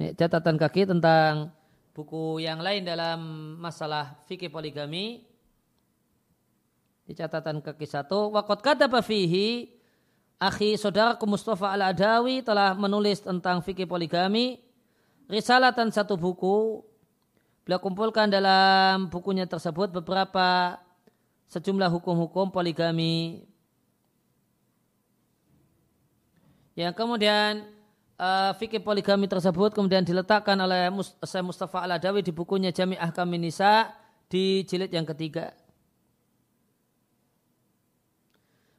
Ini 0.00 0.16
catatan 0.16 0.56
kaki 0.56 0.88
tentang 0.88 1.52
buku 2.00 2.40
yang 2.40 2.64
lain 2.64 2.88
dalam 2.88 3.20
masalah 3.60 4.16
fikih 4.24 4.48
poligami 4.48 5.28
di 7.04 7.12
catatan 7.12 7.60
kaki 7.60 7.84
satu 7.84 8.32
wakot 8.32 8.64
kata 8.64 8.88
fihi 9.04 9.68
akhi 10.40 10.80
saudaraku 10.80 11.28
Mustafa 11.28 11.76
al 11.76 11.92
Adawi 11.92 12.40
telah 12.40 12.72
menulis 12.72 13.20
tentang 13.20 13.60
fikih 13.60 13.84
poligami 13.84 14.70
risalatan 15.30 15.94
satu 15.94 16.18
buku. 16.18 16.82
Beliau 17.62 17.78
kumpulkan 17.78 18.26
dalam 18.26 19.06
bukunya 19.06 19.46
tersebut 19.46 19.94
beberapa 19.94 20.80
sejumlah 21.46 21.86
hukum-hukum 21.86 22.50
poligami. 22.50 23.46
Yang 26.74 26.94
kemudian 26.98 27.68
uh, 28.20 28.52
fikih 28.60 28.84
poligami 28.84 29.24
tersebut 29.24 29.72
kemudian 29.72 30.04
diletakkan 30.04 30.60
oleh 30.60 30.92
Syekh 31.24 31.44
Mustafa 31.44 31.80
Al 31.80 31.96
Adawi 31.96 32.20
di 32.20 32.30
bukunya 32.30 32.68
Jami 32.68 33.00
Ahkam 33.00 33.32
di 34.30 34.62
jilid 34.68 34.92
yang 34.92 35.08
ketiga. 35.08 35.56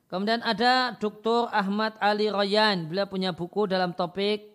Kemudian 0.08 0.44
ada 0.44 0.96
Dr. 1.00 1.48
Ahmad 1.56 1.96
Ali 2.04 2.28
Royan. 2.28 2.88
Beliau 2.92 3.08
punya 3.08 3.32
buku 3.32 3.68
dalam 3.68 3.96
topik 3.96 4.52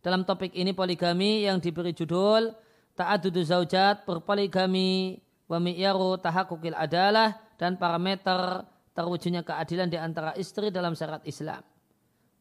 dalam 0.00 0.24
topik 0.24 0.56
ini 0.56 0.72
poligami 0.72 1.44
yang 1.44 1.60
diberi 1.60 1.92
judul 1.92 2.56
Ta'adudu 2.96 3.44
Zaujat 3.44 4.08
Berpoligami 4.08 5.20
wa 5.44 5.58
mi'yaru 5.60 6.16
tahakukil 6.16 6.72
adalah 6.72 7.36
dan 7.60 7.76
parameter 7.76 8.64
terwujudnya 8.96 9.44
keadilan 9.44 9.92
di 9.92 9.98
antara 10.00 10.32
istri 10.38 10.72
dalam 10.72 10.96
syarat 10.96 11.20
Islam. 11.28 11.60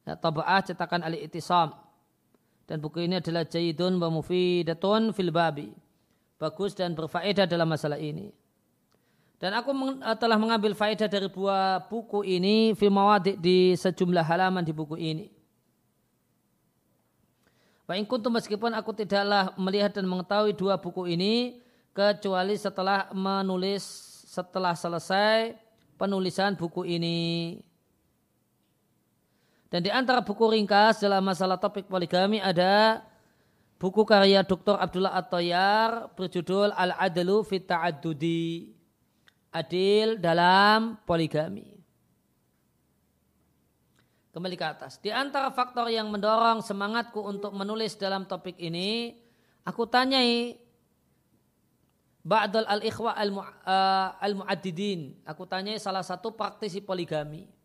Ya, 0.08 0.16
Taba'ah 0.16 0.62
cetakan 0.64 1.04
Ali 1.04 1.26
Itisam. 1.26 1.89
Dan 2.70 2.78
buku 2.86 3.02
ini 3.02 3.18
adalah 3.18 3.50
jayidun 3.50 3.98
wa 3.98 4.14
mufidatun 4.14 5.10
fil 5.10 5.34
babi. 5.34 5.74
Bagus 6.38 6.78
dan 6.78 6.94
berfaedah 6.94 7.50
dalam 7.50 7.66
masalah 7.66 7.98
ini. 7.98 8.30
Dan 9.42 9.58
aku 9.58 9.74
eh, 9.74 10.18
telah 10.22 10.38
mengambil 10.38 10.78
faedah 10.78 11.10
dari 11.10 11.26
buah 11.34 11.90
buku 11.90 12.22
ini 12.30 12.78
fil 12.78 12.94
mawadik 12.94 13.42
di 13.42 13.74
sejumlah 13.74 14.22
halaman 14.22 14.62
di 14.62 14.70
buku 14.70 15.02
ini. 15.02 15.34
Wa 17.90 17.98
kuntum 18.06 18.38
meskipun 18.38 18.70
aku 18.78 18.94
tidaklah 18.94 19.50
melihat 19.58 19.98
dan 19.98 20.06
mengetahui 20.06 20.54
dua 20.54 20.78
buku 20.78 21.10
ini 21.10 21.58
kecuali 21.90 22.54
setelah 22.54 23.10
menulis 23.18 23.82
setelah 24.30 24.78
selesai 24.78 25.58
penulisan 25.98 26.54
buku 26.54 26.86
ini. 26.86 27.58
Dan 29.70 29.86
di 29.86 29.94
antara 29.94 30.26
buku 30.26 30.50
ringkas 30.50 30.98
dalam 30.98 31.22
masalah 31.22 31.62
topik 31.62 31.86
poligami 31.86 32.42
ada 32.42 33.06
buku 33.78 34.02
karya 34.02 34.42
Dr. 34.42 34.82
Abdullah 34.82 35.14
At-Toyar 35.14 36.18
berjudul 36.18 36.74
Al-Adlu 36.74 37.46
Fit 37.46 37.70
Ta'addudi 37.70 38.74
adil 39.54 40.18
dalam 40.18 40.98
poligami. 41.06 41.78
Kembali 44.30 44.56
ke 44.58 44.66
atas. 44.66 44.98
Di 45.02 45.10
antara 45.14 45.54
faktor 45.54 45.90
yang 45.90 46.10
mendorong 46.10 46.62
semangatku 46.62 47.22
untuk 47.22 47.54
menulis 47.54 47.98
dalam 47.98 48.30
topik 48.30 48.58
ini, 48.62 49.18
aku 49.66 49.90
tanyai 49.90 50.58
Ba'dal 52.20 52.68
al-ikhwa 52.68 53.16
eh, 53.16 54.10
al-mu'addidin. 54.22 55.26
Aku 55.26 55.50
tanyai 55.50 55.82
salah 55.82 56.06
satu 56.06 56.36
praktisi 56.36 56.84
poligami. 56.84 57.59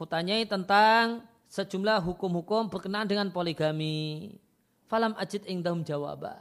Aku 0.00 0.08
tanyai 0.08 0.48
tentang 0.48 1.28
sejumlah 1.52 2.00
hukum-hukum 2.00 2.72
berkenaan 2.72 3.04
dengan 3.04 3.28
poligami. 3.28 4.32
Falam 4.88 5.12
ajid 5.20 5.44
ingdahum 5.44 5.84
jawabah. 5.84 6.40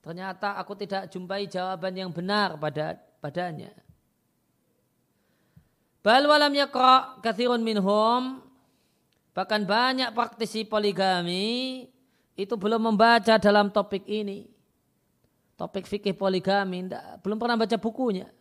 Ternyata 0.00 0.56
aku 0.56 0.72
tidak 0.72 1.12
jumpai 1.12 1.44
jawaban 1.44 1.92
yang 1.92 2.08
benar 2.08 2.56
pada 2.56 2.96
padanya. 3.20 3.76
Bal 6.00 6.24
walam 6.24 6.48
yakra 6.56 7.20
kathirun 7.20 7.60
minhum 7.60 8.40
bahkan 9.36 9.68
banyak 9.68 10.08
praktisi 10.16 10.64
poligami 10.64 11.84
itu 12.40 12.56
belum 12.56 12.88
membaca 12.88 13.36
dalam 13.36 13.68
topik 13.68 14.08
ini. 14.08 14.48
Topik 15.60 15.84
fikih 15.84 16.16
poligami 16.16 16.88
belum 17.20 17.36
pernah 17.36 17.60
baca 17.60 17.76
bukunya. 17.76 18.32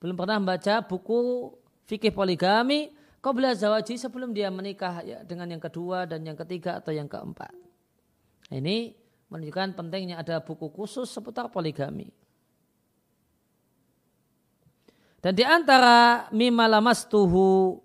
Belum 0.00 0.16
pernah 0.16 0.40
membaca 0.40 0.80
buku 0.88 1.52
fikih 1.84 2.16
poligami 2.16 2.96
kau 3.20 3.36
belajar 3.36 3.68
zawaji 3.68 3.94
sebelum 4.00 4.32
dia 4.32 4.48
menikah 4.48 5.04
ya, 5.04 5.20
dengan 5.24 5.48
yang 5.52 5.62
kedua 5.62 6.08
dan 6.08 6.24
yang 6.24 6.36
ketiga 6.36 6.80
atau 6.80 6.92
yang 6.92 7.06
keempat. 7.06 7.52
Ini 8.50 8.96
menunjukkan 9.30 9.78
pentingnya 9.78 10.18
ada 10.18 10.42
buku 10.42 10.72
khusus 10.72 11.06
seputar 11.06 11.52
poligami. 11.52 12.10
Dan 15.20 15.36
di 15.36 15.44
antara 15.44 16.26
tuhu 17.06 17.78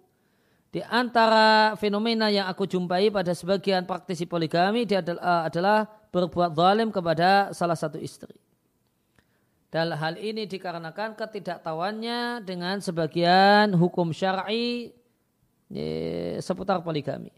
di 0.76 0.84
antara 0.84 1.72
fenomena 1.80 2.28
yang 2.28 2.52
aku 2.52 2.68
jumpai 2.68 3.08
pada 3.08 3.32
sebagian 3.32 3.88
praktisi 3.88 4.28
poligami 4.28 4.84
dia 4.84 5.00
adalah, 5.00 5.48
adalah 5.48 5.80
berbuat 6.12 6.52
zalim 6.52 6.92
kepada 6.92 7.56
salah 7.56 7.80
satu 7.80 7.96
istri. 7.96 8.36
Dan 9.72 9.92
hal 9.92 10.20
ini 10.20 10.48
dikarenakan 10.48 11.16
ketidaktahuannya 11.20 12.44
dengan 12.44 12.80
sebagian 12.80 13.76
hukum 13.76 14.12
syar'i 14.16 14.96
seputar 16.42 16.82
poligami. 16.86 17.34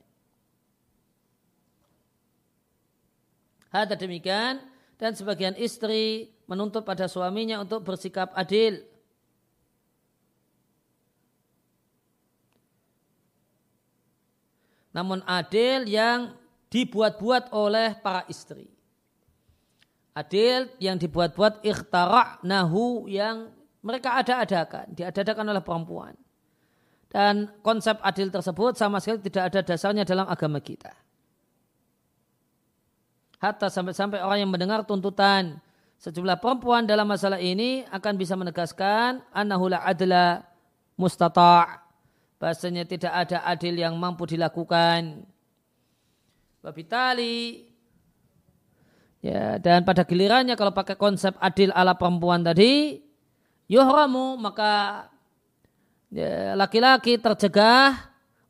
Hada 3.72 3.96
demikian 4.00 4.64
dan 4.98 5.14
sebagian 5.14 5.54
istri 5.60 6.34
menuntut 6.48 6.82
pada 6.88 7.06
suaminya 7.06 7.62
untuk 7.62 7.84
bersikap 7.84 8.32
adil. 8.34 8.82
Namun 14.96 15.22
adil 15.30 15.86
yang 15.86 16.34
dibuat-buat 16.74 17.54
oleh 17.54 17.94
para 18.02 18.26
istri. 18.26 18.66
Adil 20.18 20.74
yang 20.82 20.98
dibuat-buat 20.98 21.62
ikhtarak 21.62 22.42
nahu 22.42 23.06
yang 23.06 23.54
mereka 23.86 24.18
ada-adakan, 24.18 24.90
diadakan 24.98 25.54
oleh 25.54 25.62
perempuan. 25.62 26.18
Dan 27.08 27.50
konsep 27.64 27.96
adil 28.04 28.28
tersebut 28.28 28.76
sama 28.76 29.00
sekali 29.00 29.24
tidak 29.24 29.54
ada 29.54 29.60
dasarnya 29.64 30.04
dalam 30.04 30.28
agama 30.28 30.60
kita. 30.60 30.92
Hatta 33.40 33.70
sampai-sampai 33.70 34.20
orang 34.20 34.44
yang 34.44 34.52
mendengar 34.52 34.84
tuntutan 34.84 35.62
sejumlah 36.02 36.42
perempuan 36.42 36.90
dalam 36.90 37.06
masalah 37.06 37.38
ini 37.38 37.86
akan 37.90 38.14
bisa 38.18 38.34
menegaskan 38.34 39.22
anahula 39.30 39.82
adla 39.86 40.42
mustata' 40.98 41.88
bahasanya 42.42 42.86
tidak 42.86 43.14
ada 43.14 43.46
adil 43.46 43.78
yang 43.78 43.94
mampu 43.98 44.26
dilakukan. 44.30 45.26
Babitali 46.62 47.66
ya 49.22 49.58
dan 49.58 49.82
pada 49.86 50.06
gilirannya 50.06 50.54
kalau 50.54 50.74
pakai 50.74 50.98
konsep 50.98 51.34
adil 51.42 51.74
ala 51.74 51.98
perempuan 51.98 52.46
tadi 52.46 53.02
yuhramu 53.70 54.38
maka 54.38 55.06
laki-laki 56.56 57.20
ya, 57.20 57.24
tercegah 57.24 57.88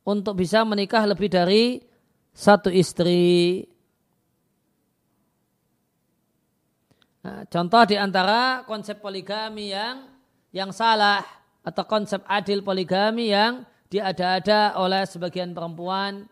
untuk 0.06 0.38
bisa 0.38 0.62
menikah 0.62 1.02
lebih 1.04 1.26
dari 1.26 1.82
satu 2.30 2.70
istri. 2.70 3.66
Nah, 7.26 7.42
contoh 7.50 7.82
di 7.84 7.98
antara 7.98 8.62
konsep 8.64 9.02
poligami 9.02 9.74
yang 9.74 10.06
yang 10.54 10.70
salah 10.70 11.20
atau 11.66 11.84
konsep 11.84 12.22
adil 12.24 12.62
poligami 12.62 13.34
yang 13.34 13.66
diada-ada 13.90 14.78
oleh 14.78 15.04
sebagian 15.04 15.52
perempuan 15.52 16.30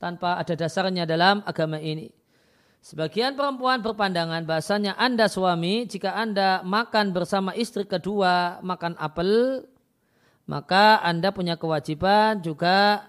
tanpa 0.00 0.40
ada 0.40 0.56
dasarnya 0.56 1.04
dalam 1.04 1.44
agama 1.44 1.78
ini. 1.78 2.10
Sebagian 2.84 3.32
perempuan 3.32 3.80
berpandangan 3.80 4.44
bahasanya 4.44 4.92
Anda 5.00 5.28
suami 5.28 5.88
jika 5.88 6.12
Anda 6.16 6.60
makan 6.60 7.16
bersama 7.16 7.56
istri 7.56 7.88
kedua 7.88 8.60
makan 8.60 8.96
apel 9.00 9.64
maka 10.44 11.00
Anda 11.00 11.32
punya 11.32 11.56
kewajiban 11.56 12.44
juga 12.44 13.08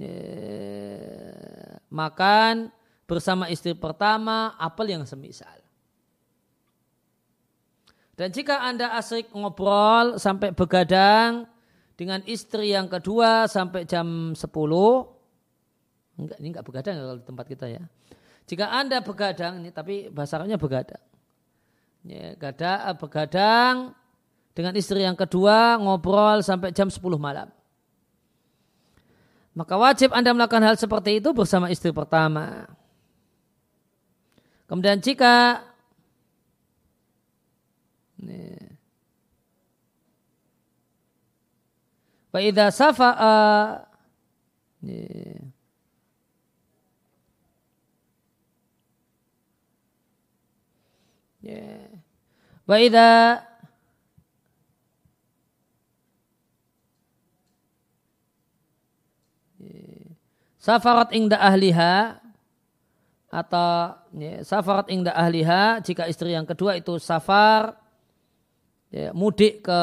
eh, 0.00 1.76
makan 1.92 2.72
bersama 3.04 3.52
istri 3.52 3.76
pertama 3.76 4.56
apel 4.56 4.96
yang 4.96 5.04
semisal. 5.04 5.60
Dan 8.16 8.32
jika 8.32 8.64
Anda 8.64 8.96
asik 8.96 9.32
ngobrol 9.32 10.16
sampai 10.20 10.52
begadang 10.52 11.48
dengan 11.96 12.20
istri 12.24 12.72
yang 12.72 12.88
kedua 12.88 13.48
sampai 13.48 13.84
jam 13.84 14.32
10, 14.32 14.40
enggak 16.16 16.38
ini 16.40 16.48
enggak 16.52 16.66
begadang 16.66 16.94
kalau 16.96 17.16
di 17.20 17.24
tempat 17.24 17.46
kita 17.48 17.66
ya. 17.68 17.82
Jika 18.48 18.68
Anda 18.68 19.00
begadang 19.00 19.60
ini 19.64 19.70
tapi 19.72 20.08
bahasa 20.12 20.40
Arabnya 20.40 20.60
begadang. 20.60 21.02
Ya, 22.02 22.34
gada, 22.34 22.90
begadang 22.98 23.94
dengan 24.52 24.76
istri 24.76 25.00
yang 25.04 25.16
kedua 25.16 25.80
ngobrol 25.80 26.44
sampai 26.44 26.72
jam 26.76 26.88
10 26.88 27.00
malam. 27.16 27.48
Maka 29.52 29.76
wajib 29.76 30.16
Anda 30.16 30.32
melakukan 30.32 30.64
hal 30.64 30.76
seperti 30.80 31.20
itu 31.20 31.28
bersama 31.36 31.68
istri 31.68 31.92
pertama. 31.92 32.68
Kemudian 34.64 35.00
jika 35.00 35.60
Wa 42.32 42.40
idza 42.40 42.72
safa'a 42.72 43.36
Wa 52.62 52.76
idza 52.80 53.08
safarat 60.62 61.10
ingda 61.10 61.42
ahliha 61.42 62.22
atau 63.26 63.98
ya, 64.14 64.46
safarat 64.46 64.86
ingda 64.94 65.10
ahliha 65.10 65.82
jika 65.82 66.06
istri 66.06 66.38
yang 66.38 66.46
kedua 66.46 66.78
itu 66.78 67.02
safar 67.02 67.74
ya, 68.94 69.10
mudik 69.10 69.66
ke 69.66 69.82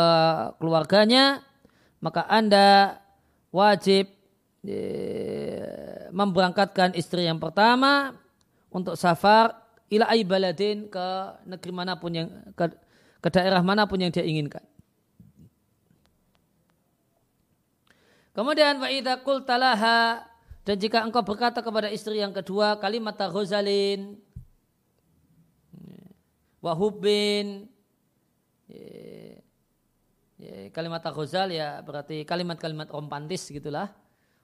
keluarganya, 0.55 1.43
maka 1.99 2.23
Anda 2.31 2.95
wajib 3.51 4.07
ya, 4.63 4.87
memberangkatkan 6.15 6.95
istri 6.95 7.27
yang 7.27 7.43
pertama 7.43 8.15
untuk 8.71 8.95
safar 8.95 9.59
ila 9.91 10.07
baladin 10.23 10.87
ke 10.87 11.07
negeri 11.43 11.71
mana 11.75 11.99
pun 11.99 12.11
yang 12.15 12.29
ke, 12.55 12.71
ke 13.19 13.29
daerah 13.33 13.59
mana 13.59 13.83
pun 13.83 13.99
yang 13.99 14.15
dia 14.15 14.23
inginkan. 14.23 14.63
Kemudian 18.31 18.79
wa 18.79 18.87
idza 18.87 19.19
qultalaha 19.25 20.28
dan 20.63 20.75
jika 20.75 21.03
engkau 21.03 21.23
berkata 21.23 21.59
kepada 21.63 21.91
istri 21.91 22.19
yang 22.21 22.31
kedua 22.35 22.77
kalimat 22.77 23.15
ghazalin 23.17 24.19
wa 26.59 26.73
hubbin 26.75 27.69
Ya, 30.39 30.71
kalimat 30.71 31.03
ghazal 31.03 31.51
ya 31.51 31.83
berarti 31.83 32.23
kalimat-kalimat 32.23 32.87
romantis 32.87 33.51
gitulah. 33.51 33.91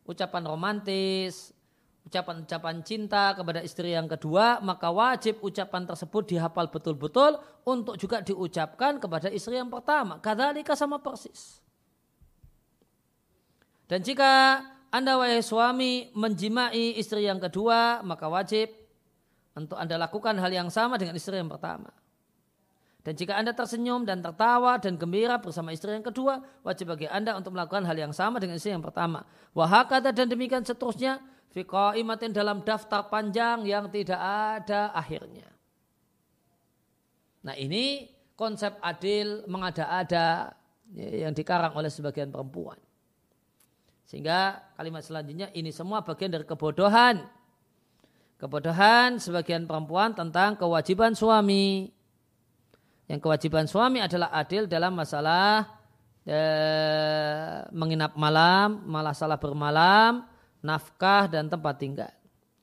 Ucapan 0.03 0.43
romantis, 0.43 1.55
ucapan-ucapan 2.03 2.83
cinta 2.83 3.31
kepada 3.31 3.63
istri 3.63 3.95
yang 3.95 4.11
kedua, 4.11 4.59
maka 4.59 4.91
wajib 4.91 5.39
ucapan 5.39 5.87
tersebut 5.87 6.35
dihafal 6.35 6.67
betul-betul 6.67 7.39
untuk 7.63 7.95
juga 7.95 8.19
diucapkan 8.19 8.99
kepada 8.99 9.31
istri 9.31 9.55
yang 9.55 9.71
pertama. 9.71 10.19
Kadzalika 10.19 10.75
sama 10.75 10.99
persis. 10.99 11.63
Dan 13.87 14.03
jika 14.03 14.59
Anda 14.95 15.19
wahai 15.19 15.43
suami 15.43 16.07
menjimai 16.15 16.95
istri 16.95 17.27
yang 17.27 17.43
kedua, 17.43 17.99
maka 17.99 18.31
wajib 18.31 18.71
untuk 19.51 19.75
Anda 19.75 19.99
lakukan 19.99 20.39
hal 20.39 20.47
yang 20.55 20.71
sama 20.71 20.95
dengan 20.95 21.19
istri 21.19 21.35
yang 21.35 21.51
pertama. 21.51 21.91
Dan 23.03 23.19
jika 23.19 23.35
Anda 23.35 23.51
tersenyum 23.51 24.07
dan 24.07 24.23
tertawa 24.23 24.79
dan 24.79 24.95
gembira 24.95 25.35
bersama 25.35 25.75
istri 25.75 25.91
yang 25.91 26.01
kedua, 26.07 26.39
wajib 26.63 26.95
bagi 26.95 27.11
Anda 27.11 27.35
untuk 27.35 27.51
melakukan 27.59 27.83
hal 27.83 27.99
yang 27.99 28.15
sama 28.15 28.39
dengan 28.39 28.55
istri 28.55 28.71
yang 28.71 28.79
pertama. 28.79 29.27
Wahakata 29.51 30.15
dan 30.15 30.31
demikian 30.31 30.63
seterusnya, 30.63 31.19
imatin 31.99 32.31
dalam 32.31 32.63
daftar 32.63 33.11
panjang 33.11 33.67
yang 33.67 33.91
tidak 33.91 34.19
ada 34.19 34.95
akhirnya. 34.95 35.51
Nah 37.43 37.55
ini 37.59 38.07
konsep 38.39 38.79
adil 38.79 39.43
mengada-ada 39.51 40.55
yang 40.95 41.35
dikarang 41.35 41.75
oleh 41.75 41.91
sebagian 41.91 42.31
perempuan. 42.31 42.84
Sehingga 44.05 44.61
kalimat 44.77 45.01
selanjutnya 45.01 45.49
ini 45.57 45.73
semua 45.73 46.05
bagian 46.05 46.29
dari 46.29 46.45
kebodohan. 46.45 47.25
Kebodohan 48.37 49.17
sebagian 49.17 49.65
perempuan 49.65 50.13
tentang 50.13 50.55
kewajiban 50.55 51.17
suami 51.17 51.89
yang 53.05 53.21
kewajiban 53.21 53.69
suami 53.69 54.01
adalah 54.01 54.33
adil 54.33 54.65
dalam 54.65 54.97
masalah 54.97 55.69
e, 56.25 56.39
menginap 57.69 58.17
malam, 58.17 58.81
malah 58.89 59.13
salah 59.13 59.37
bermalam, 59.37 60.25
nafkah 60.65 61.29
dan 61.29 61.45
tempat 61.45 61.77
tinggal. 61.77 62.13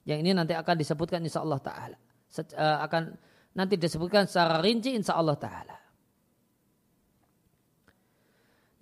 Yang 0.03 0.19
ini 0.27 0.31
nanti 0.35 0.55
akan 0.59 0.75
disebutkan 0.75 1.23
insya 1.23 1.47
Allah 1.47 1.63
Taala. 1.63 1.99
Se, 2.27 2.43
e, 2.43 2.67
akan 2.83 3.15
nanti 3.55 3.79
disebutkan 3.79 4.27
secara 4.27 4.59
rinci 4.59 4.99
insya 4.99 5.15
Allah 5.15 5.39
Taala. 5.39 5.77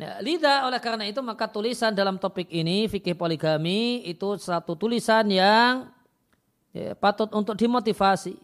Nah, 0.01 0.17
lidah 0.25 0.65
oleh 0.65 0.81
karena 0.81 1.05
itu 1.05 1.21
maka 1.21 1.45
tulisan 1.45 1.93
dalam 1.93 2.17
topik 2.17 2.49
ini 2.49 2.89
fikih 2.89 3.13
poligami 3.13 4.01
itu 4.09 4.41
satu 4.41 4.73
tulisan 4.73 5.29
yang 5.29 5.93
ya, 6.73 6.97
patut 6.97 7.29
untuk 7.37 7.53
dimotivasi 7.53 8.41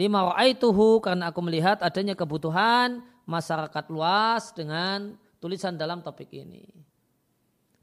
Lima 0.00 0.32
ra'aituhu 0.32 1.04
karena 1.04 1.28
aku 1.28 1.44
melihat 1.44 1.76
adanya 1.84 2.16
kebutuhan 2.16 3.04
masyarakat 3.28 3.84
luas 3.92 4.48
dengan 4.56 5.12
tulisan 5.36 5.76
dalam 5.76 6.00
topik 6.00 6.32
ini. 6.32 6.64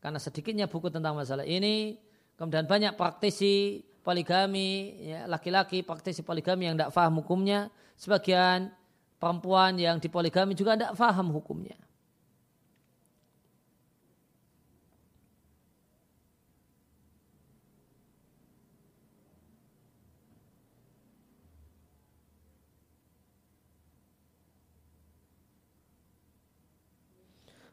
Karena 0.02 0.18
sedikitnya 0.18 0.66
buku 0.66 0.90
tentang 0.90 1.14
masalah 1.14 1.46
ini, 1.46 2.02
kemudian 2.34 2.66
banyak 2.66 2.98
praktisi 2.98 3.86
poligami, 4.02 4.98
ya, 5.06 5.30
laki-laki 5.30 5.86
praktisi 5.86 6.26
poligami 6.26 6.66
yang 6.66 6.74
tidak 6.74 6.90
faham 6.90 7.22
hukumnya, 7.22 7.70
sebagian 7.94 8.74
perempuan 9.18 9.78
yang 9.78 9.98
dipoligami 9.98 10.54
juga 10.54 10.78
tidak 10.78 10.94
faham 10.94 11.34
hukumnya. 11.34 11.78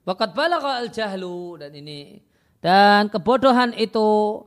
Wakat 0.05 0.37
balagha 0.37 0.85
al 0.85 0.93
jahlu 0.93 1.57
dan 1.57 1.73
ini 1.73 2.21
dan 2.61 3.09
kebodohan 3.09 3.73
itu 3.73 4.45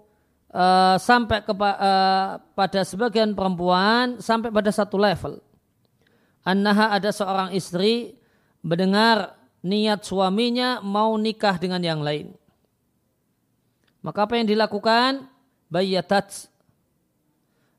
uh, 0.54 0.96
sampai 1.02 1.42
ke, 1.42 1.50
uh, 1.58 2.38
pada 2.54 2.82
sebagian 2.86 3.34
perempuan 3.34 4.22
sampai 4.22 4.54
pada 4.54 4.70
satu 4.70 5.02
level. 5.02 5.47
Annaha 6.48 6.96
ada 6.96 7.12
seorang 7.12 7.52
istri 7.52 8.16
mendengar 8.64 9.36
niat 9.68 10.08
suaminya 10.08 10.80
mau 10.80 11.20
nikah 11.20 11.60
dengan 11.60 11.84
yang 11.84 12.00
lain. 12.00 12.32
Maka 14.00 14.24
apa 14.24 14.40
yang 14.40 14.48
dilakukan? 14.48 15.28
Bayatat 15.68 16.48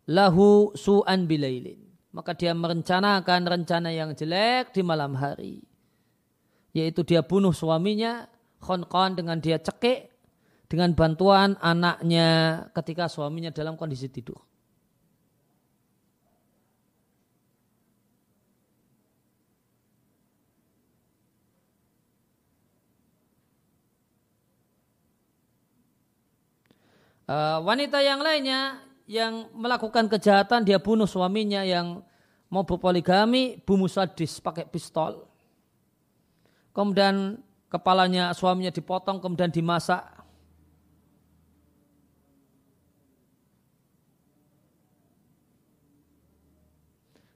lahu 0.04 0.76
su'an 0.76 1.24
bilailin. 1.24 1.80
Maka 2.12 2.36
dia 2.36 2.52
merencanakan 2.52 3.40
rencana 3.48 3.88
yang 3.88 4.12
jelek 4.12 4.76
di 4.76 4.84
malam 4.84 5.16
hari 5.16 5.64
yaitu 6.76 7.02
dia 7.02 7.24
bunuh 7.24 7.50
suaminya 7.50 8.28
khonqon 8.60 9.18
dengan 9.18 9.42
dia 9.42 9.58
cekik 9.58 10.12
dengan 10.68 10.92
bantuan 10.92 11.56
anaknya 11.58 12.60
ketika 12.76 13.08
suaminya 13.08 13.48
dalam 13.50 13.74
kondisi 13.74 14.06
tidur. 14.12 14.47
Uh, 27.28 27.60
wanita 27.60 28.00
yang 28.00 28.24
lainnya 28.24 28.80
yang 29.04 29.52
melakukan 29.52 30.08
kejahatan 30.08 30.64
dia 30.64 30.80
bunuh 30.80 31.04
suaminya 31.04 31.60
yang 31.60 32.00
mau 32.48 32.64
berpoligami 32.64 33.60
bunuh 33.68 33.84
sadis 33.84 34.40
pakai 34.40 34.64
pistol 34.64 35.28
kemudian 36.72 37.36
kepalanya 37.68 38.32
suaminya 38.32 38.72
dipotong 38.72 39.20
kemudian 39.20 39.52
dimasak. 39.52 40.04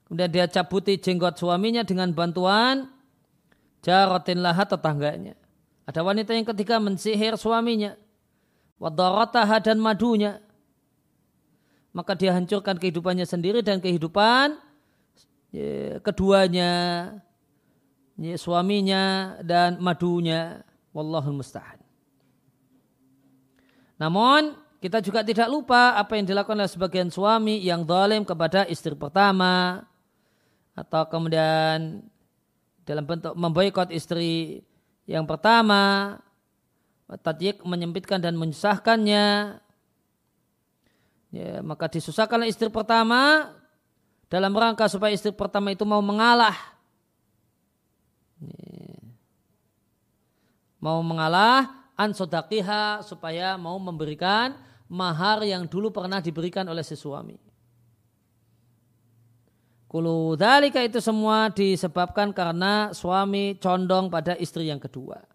Kemudian 0.09 0.29
dia 0.29 0.45
cabuti 0.45 1.01
jenggot 1.01 1.41
suaminya 1.41 1.81
dengan 1.89 2.13
bantuan 2.13 2.93
jarotin 3.81 4.45
lahat 4.45 4.69
tetangganya. 4.69 5.33
Ada 5.89 6.05
wanita 6.05 6.37
yang 6.37 6.45
ketiga 6.45 6.77
mensihir 6.77 7.41
suaminya. 7.41 7.97
Wadarataha 8.83 9.63
dan 9.63 9.79
madunya. 9.79 10.43
Maka 11.95 12.19
dia 12.19 12.35
hancurkan 12.35 12.75
kehidupannya 12.83 13.23
sendiri 13.23 13.63
dan 13.63 13.79
kehidupan 13.79 14.59
ya, 15.55 16.03
keduanya, 16.03 16.73
ya, 18.19 18.35
suaminya 18.35 19.39
dan 19.47 19.79
madunya. 19.79 20.67
Wallahul 20.91 21.39
musta'an. 21.39 21.79
Namun 24.03 24.59
kita 24.83 24.99
juga 24.99 25.23
tidak 25.23 25.47
lupa 25.47 25.95
apa 25.95 26.19
yang 26.19 26.27
dilakukan 26.27 26.59
oleh 26.59 26.67
sebagian 26.67 27.07
suami 27.07 27.63
yang 27.63 27.87
zalim 27.87 28.27
kepada 28.27 28.67
istri 28.67 28.99
pertama 28.99 29.87
atau 30.75 31.07
kemudian 31.07 32.03
dalam 32.83 33.05
bentuk 33.07 33.33
memboikot 33.39 33.95
istri 33.95 34.67
yang 35.07 35.23
pertama, 35.27 36.19
tadyik 37.21 37.61
menyempitkan 37.67 38.23
dan 38.23 38.39
menyusahkannya, 38.39 39.59
ya, 41.33 41.53
maka 41.61 41.91
disusahkan 41.93 42.49
istri 42.49 42.73
pertama 42.73 43.53
dalam 44.33 44.53
rangka 44.57 44.89
supaya 44.89 45.13
istri 45.13 45.33
pertama 45.33 45.73
itu 45.73 45.85
mau 45.85 46.01
mengalah. 46.01 46.57
Ya. 48.41 48.97
Mau 50.83 50.99
mengalah 51.05 51.71
an 51.95 52.11
sodakiha 52.11 53.07
supaya 53.07 53.55
mau 53.55 53.79
memberikan 53.79 54.59
mahar 54.91 55.41
yang 55.47 55.65
dulu 55.65 55.95
pernah 55.95 56.19
diberikan 56.19 56.67
oleh 56.67 56.83
si 56.83 56.99
suami. 56.99 57.39
Kulu 59.89 60.41
dalika 60.41 60.81
itu 60.81 61.05
semua 61.05 61.53
disebabkan 61.53 62.33
karena 62.33 62.97
suami 62.97 63.61
condong 63.61 64.09
pada 64.09 64.33
istri 64.41 64.73
yang 64.73 64.81
kedua. 64.81 65.32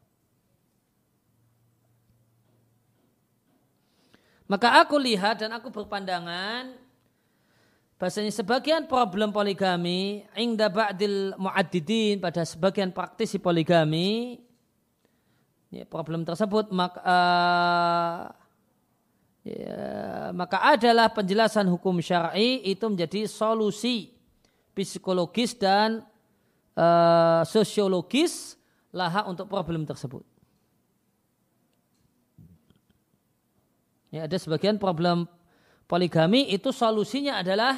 Maka 4.48 4.80
aku 4.80 4.96
lihat 4.96 5.44
dan 5.44 5.52
aku 5.52 5.68
berpandangan 5.68 6.72
bahasanya 7.98 8.30
sebagian 8.32 8.86
problem 8.86 9.34
poligami 9.34 10.22
ingda 10.38 10.70
ba'dil 10.70 11.34
mu'addidin 11.36 12.22
pada 12.22 12.46
sebagian 12.46 12.94
praktisi 12.94 13.42
poligami 13.42 14.38
ya, 15.74 15.82
problem 15.90 16.22
tersebut 16.22 16.70
maka 16.70 17.02
uh, 17.02 18.22
ya, 19.42 19.78
maka 20.30 20.62
adalah 20.78 21.10
penjelasan 21.10 21.66
hukum 21.66 21.98
syar'i 21.98 22.62
itu 22.70 22.86
menjadi 22.86 23.26
solusi 23.26 24.14
psikologis 24.78 25.58
dan 25.58 26.06
uh, 26.78 27.42
sosiologis 27.50 28.62
laha 28.94 29.26
untuk 29.26 29.50
problem 29.50 29.90
tersebut. 29.90 30.37
Ya, 34.14 34.24
ada 34.26 34.38
sebagian 34.40 34.80
problem 34.80 35.28
poligami 35.88 36.48
itu 36.52 36.72
solusinya 36.72 37.40
adalah 37.44 37.76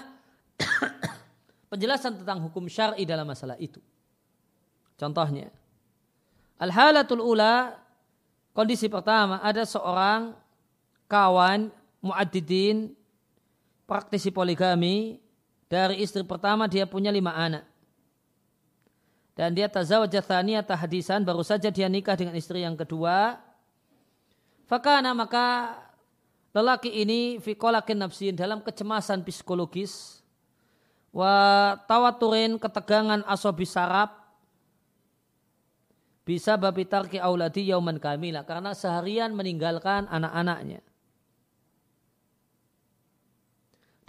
penjelasan 1.74 2.22
tentang 2.22 2.42
hukum 2.46 2.70
syar'i 2.70 3.06
dalam 3.06 3.26
masalah 3.26 3.58
itu. 3.58 3.82
Contohnya, 5.00 5.48
al-halatul 6.60 7.24
ula 7.24 7.78
kondisi 8.52 8.92
pertama 8.92 9.40
ada 9.40 9.64
seorang 9.64 10.36
kawan 11.08 11.72
muaddidin 12.04 12.92
praktisi 13.88 14.30
poligami 14.30 15.18
dari 15.66 16.04
istri 16.04 16.22
pertama 16.22 16.70
dia 16.70 16.86
punya 16.86 17.10
lima 17.10 17.34
anak 17.34 17.66
dan 19.40 19.56
dia 19.56 19.72
tazawwaj 19.72 20.12
thaniyata 20.12 20.76
hadisan 20.76 21.24
baru 21.24 21.42
saja 21.48 21.72
dia 21.72 21.88
nikah 21.88 22.20
dengan 22.20 22.36
istri 22.36 22.62
yang 22.62 22.76
kedua 22.76 23.40
fakana 24.68 25.16
maka 25.16 25.78
lelaki 26.56 26.90
ini 26.90 27.38
fikolakin 27.38 28.00
nafsin 28.02 28.34
dalam 28.34 28.62
kecemasan 28.66 29.22
psikologis 29.26 30.24
wa 31.14 31.76
tawaturin 31.86 32.58
ketegangan 32.58 33.26
asobi 33.26 33.66
sarap 33.66 34.18
bisa 36.26 36.54
babi 36.58 36.86
tarki 36.86 37.18
auladi 37.18 37.70
yauman 37.70 37.98
kamila 37.98 38.46
karena 38.46 38.78
seharian 38.78 39.34
meninggalkan 39.34 40.06
anak-anaknya 40.10 40.86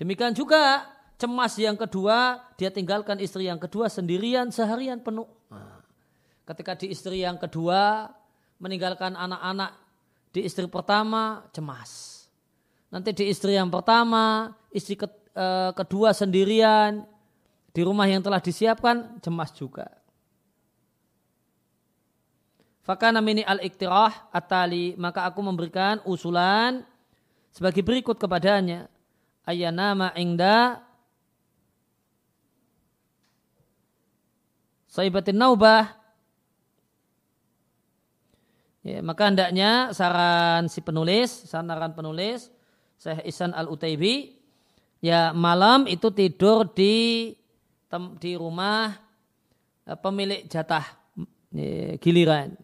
Demikian 0.00 0.32
juga 0.32 0.88
cemas 1.20 1.60
yang 1.60 1.76
kedua, 1.76 2.40
dia 2.56 2.72
tinggalkan 2.72 3.20
istri 3.20 3.52
yang 3.52 3.60
kedua 3.60 3.92
sendirian 3.92 4.48
seharian 4.48 4.96
penuh. 4.96 5.28
Ketika 6.48 6.72
di 6.80 6.88
istri 6.88 7.20
yang 7.20 7.36
kedua 7.36 8.08
meninggalkan 8.56 9.12
anak-anak 9.12 9.76
di 10.32 10.48
istri 10.48 10.64
pertama 10.72 11.44
cemas. 11.52 12.19
Nanti 12.90 13.14
di 13.14 13.30
istri 13.30 13.54
yang 13.54 13.70
pertama, 13.70 14.50
istri 14.74 14.98
ke, 14.98 15.06
e, 15.30 15.46
kedua 15.78 16.10
sendirian 16.10 17.06
di 17.70 17.80
rumah 17.86 18.10
yang 18.10 18.18
telah 18.18 18.42
disiapkan 18.42 19.22
cemas 19.22 19.54
juga. 19.54 19.86
Fakana 22.82 23.22
mini 23.22 23.46
al-iktirah 23.46 24.34
atali 24.34 24.98
maka 24.98 25.22
aku 25.22 25.38
memberikan 25.38 26.02
usulan 26.02 26.82
sebagai 27.54 27.86
berikut 27.86 28.18
kepadanya 28.18 28.90
ayanama 29.46 30.10
ingda 30.18 30.82
Saibatin 34.90 35.38
Naubah 35.38 36.00
Ya, 38.80 39.04
maka 39.04 39.28
hendaknya 39.28 39.92
saran 39.92 40.64
si 40.72 40.80
penulis, 40.80 41.28
saran 41.44 41.92
penulis 41.92 42.48
Syekh 43.00 43.24
Isan 43.24 43.56
Al 43.56 43.72
Utaibi 43.72 44.36
ya 45.00 45.32
malam 45.32 45.88
itu 45.88 46.12
tidur 46.12 46.68
di 46.68 47.32
di 48.20 48.32
rumah 48.36 48.92
eh, 49.88 49.96
pemilik 49.96 50.44
jatah 50.46 50.84
ya, 51.50 51.96
giliran. 51.96 52.54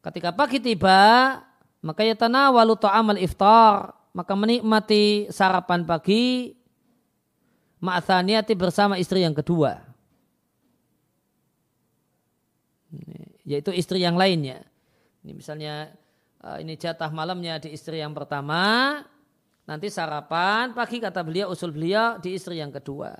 Ketika 0.00 0.32
pagi 0.32 0.60
tiba, 0.60 1.36
maka 1.84 2.00
ya 2.04 2.16
tanawalu 2.16 2.72
ta'amal 2.76 3.20
iftar, 3.20 3.92
maka 4.16 4.32
menikmati 4.32 5.28
sarapan 5.28 5.84
pagi 5.84 6.56
ma'athaniyati 7.80 8.52
bersama 8.56 8.96
istri 8.96 9.24
yang 9.24 9.36
kedua. 9.36 9.80
Yaitu 13.44 13.72
istri 13.76 14.00
yang 14.00 14.16
lainnya. 14.16 14.64
Ini 15.20 15.32
misalnya 15.36 15.92
eh, 15.92 15.99
ini 16.60 16.74
jatah 16.76 17.12
malamnya 17.12 17.60
di 17.60 17.76
istri 17.76 18.00
yang 18.00 18.16
pertama, 18.16 18.96
nanti 19.68 19.92
sarapan 19.92 20.72
pagi 20.72 20.96
kata 20.96 21.20
beliau 21.20 21.52
usul 21.52 21.72
beliau 21.72 22.16
di 22.16 22.36
istri 22.36 22.56
yang 22.60 22.72
kedua. 22.72 23.12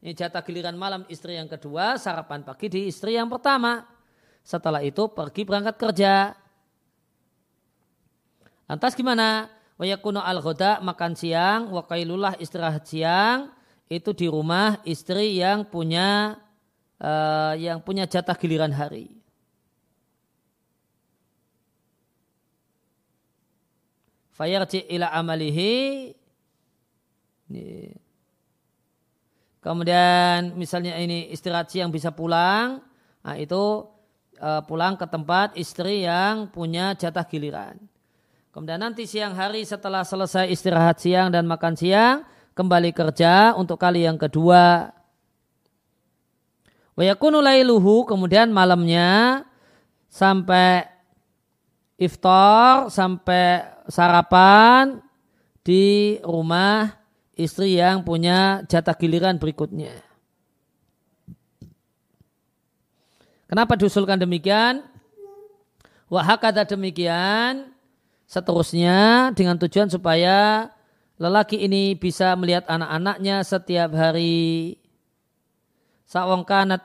Ini 0.00 0.12
jatah 0.16 0.40
giliran 0.40 0.76
malam 0.76 1.04
istri 1.10 1.36
yang 1.36 1.48
kedua, 1.48 2.00
sarapan 2.00 2.44
pagi 2.44 2.72
di 2.72 2.88
istri 2.88 3.16
yang 3.16 3.28
pertama. 3.28 3.84
Setelah 4.46 4.80
itu 4.84 5.10
pergi 5.10 5.42
berangkat 5.42 5.76
kerja. 5.76 6.32
Lantas 8.70 8.94
gimana? 8.94 9.50
Wayakunu 9.76 10.22
al 10.22 10.40
makan 10.80 11.12
siang, 11.12 11.68
wakailullah 11.68 12.40
istirahat 12.40 12.88
siang 12.88 13.52
itu 13.86 14.10
di 14.16 14.26
rumah 14.26 14.82
istri 14.82 15.38
yang 15.38 15.68
punya 15.68 16.40
uh, 16.98 17.54
yang 17.54 17.84
punya 17.84 18.08
jatah 18.08 18.34
giliran 18.34 18.72
hari. 18.72 19.15
Fayarji 24.36 24.84
ila 24.92 25.08
amalihi. 25.16 26.12
Kemudian 29.64 30.52
misalnya 30.60 31.00
ini 31.00 31.32
istirahat 31.32 31.72
siang 31.72 31.88
bisa 31.88 32.12
pulang, 32.12 32.84
nah 33.24 33.34
itu 33.40 33.88
uh, 34.38 34.62
pulang 34.68 34.94
ke 35.00 35.08
tempat 35.08 35.56
istri 35.56 36.04
yang 36.04 36.52
punya 36.52 36.92
jatah 36.94 37.24
giliran. 37.24 37.80
Kemudian 38.52 38.78
nanti 38.78 39.08
siang 39.08 39.32
hari 39.32 39.64
setelah 39.64 40.04
selesai 40.04 40.52
istirahat 40.52 41.00
siang 41.00 41.32
dan 41.32 41.48
makan 41.48 41.74
siang, 41.74 42.28
kembali 42.52 42.92
kerja 42.92 43.56
untuk 43.56 43.80
kali 43.80 44.04
yang 44.04 44.20
kedua. 44.20 44.92
Wayakunu 46.96 47.40
lailuhu, 47.40 48.08
kemudian 48.08 48.52
malamnya 48.52 49.44
sampai 50.08 50.88
iftar, 52.00 52.88
sampai 52.88 53.75
sarapan 53.86 55.02
di 55.66 56.16
rumah 56.22 56.94
istri 57.36 57.76
yang 57.76 58.06
punya 58.06 58.64
jatah 58.70 58.96
giliran 58.96 59.36
berikutnya. 59.36 60.06
Kenapa 63.46 63.78
diusulkan 63.78 64.18
demikian? 64.18 64.82
Wahakata 66.06 66.66
demikian, 66.66 67.70
seterusnya 68.26 69.30
dengan 69.34 69.58
tujuan 69.58 69.90
supaya 69.90 70.70
lelaki 71.18 71.62
ini 71.62 71.94
bisa 71.94 72.34
melihat 72.34 72.66
anak-anaknya 72.66 73.42
setiap 73.46 73.94
hari. 73.94 74.78
Sawang 76.06 76.46
kanat 76.46 76.82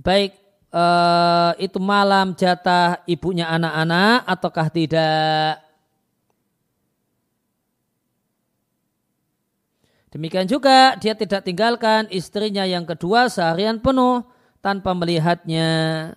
baik 0.00 0.36
uh, 0.72 1.52
itu 1.60 1.76
malam 1.80 2.32
jatah 2.36 3.00
ibunya 3.08 3.48
anak-anak 3.48 4.24
ataukah 4.28 4.68
tidak. 4.68 5.63
Demikian 10.14 10.46
juga 10.46 10.94
dia 11.02 11.18
tidak 11.18 11.42
tinggalkan 11.42 12.06
istrinya 12.14 12.62
yang 12.62 12.86
kedua 12.86 13.26
seharian 13.26 13.82
penuh 13.82 14.22
tanpa 14.62 14.94
melihatnya. 14.94 16.14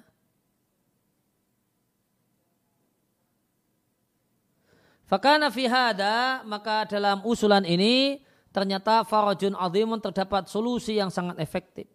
Fakana 5.09 5.49
fi 5.49 5.65
hada, 5.65 6.45
maka 6.45 6.85
dalam 6.85 7.25
usulan 7.25 7.65
ini 7.65 8.21
ternyata 8.53 9.01
farajun 9.01 9.57
azimun 9.57 9.97
terdapat 9.97 10.45
solusi 10.45 11.01
yang 11.01 11.09
sangat 11.09 11.41
efektif. 11.41 11.89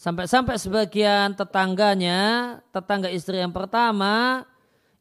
Sampai-sampai 0.00 0.56
sebagian 0.56 1.36
tetangganya, 1.36 2.20
tetangga 2.72 3.12
istri 3.12 3.44
yang 3.44 3.52
pertama, 3.52 4.46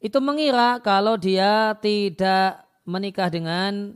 itu 0.04 0.20
mengira 0.20 0.84
kalau 0.84 1.16
dia 1.16 1.80
tidak 1.80 2.66
menikah 2.84 3.28
dengan, 3.32 3.96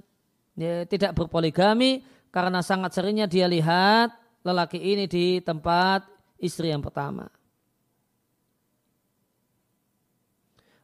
ya, 0.59 0.85
tidak 0.85 1.15
berpoligami, 1.17 2.05
karena 2.29 2.61
sangat 2.61 2.93
seringnya 2.93 3.25
dia 3.25 3.49
lihat 3.49 4.13
lelaki 4.45 4.79
ini 4.79 5.05
di 5.09 5.41
tempat 5.41 6.05
istri 6.39 6.71
yang 6.71 6.81
pertama. 6.81 7.27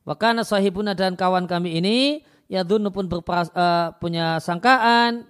Wakana 0.05 0.45
sahibuna 0.45 0.93
dan 0.93 1.17
kawan 1.17 1.49
kami 1.49 1.81
ini 1.81 2.21
ya 2.45 2.61
pun 2.65 3.09
berperas, 3.09 3.49
uh, 3.57 3.89
punya 3.97 4.37
sangkaan 4.37 5.25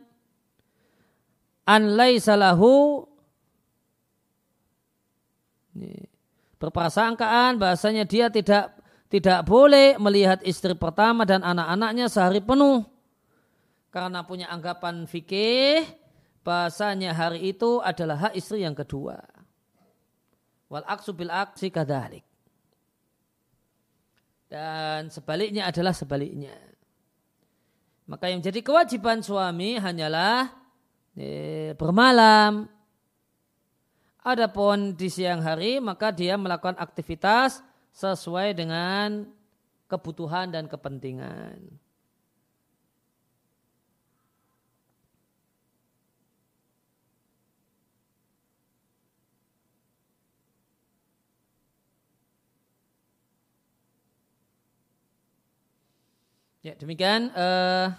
an 1.63 1.81
laisalahu 1.95 3.07
berprasangkaan 6.59 7.55
bahasanya 7.55 8.03
dia 8.03 8.27
tidak 8.27 8.75
tidak 9.07 9.47
boleh 9.47 9.95
melihat 9.95 10.43
istri 10.43 10.75
pertama 10.75 11.23
dan 11.23 11.39
anak-anaknya 11.39 12.11
sehari 12.11 12.43
penuh 12.43 12.83
karena 13.95 14.27
punya 14.27 14.51
anggapan 14.51 15.07
fikih 15.07 15.87
bahasanya 16.45 17.17
hari 17.17 17.49
itu 17.49 17.81
adalah 17.81 18.29
hak 18.29 18.33
istri 18.37 18.61
yang 18.61 18.77
kedua. 18.77 19.17
Wal 20.69 20.85
aksu 20.85 21.17
bil 21.17 21.33
aksi 21.33 21.73
kadalik. 21.73 22.21
Dan 24.45 25.09
sebaliknya 25.09 25.65
adalah 25.65 25.91
sebaliknya. 25.91 26.53
Maka 28.05 28.29
yang 28.29 28.45
jadi 28.45 28.61
kewajiban 28.61 29.25
suami 29.25 29.81
hanyalah 29.81 30.53
eh, 31.17 31.73
bermalam. 31.73 32.69
Adapun 34.25 34.93
di 34.93 35.09
siang 35.09 35.41
hari 35.41 35.81
maka 35.81 36.13
dia 36.13 36.37
melakukan 36.37 36.77
aktivitas 36.77 37.61
sesuai 37.93 38.53
dengan 38.53 39.25
kebutuhan 39.89 40.53
dan 40.53 40.69
kepentingan. 40.69 41.84
Ya, 56.65 56.73
demikian 56.73 57.29
uh, 57.37 57.93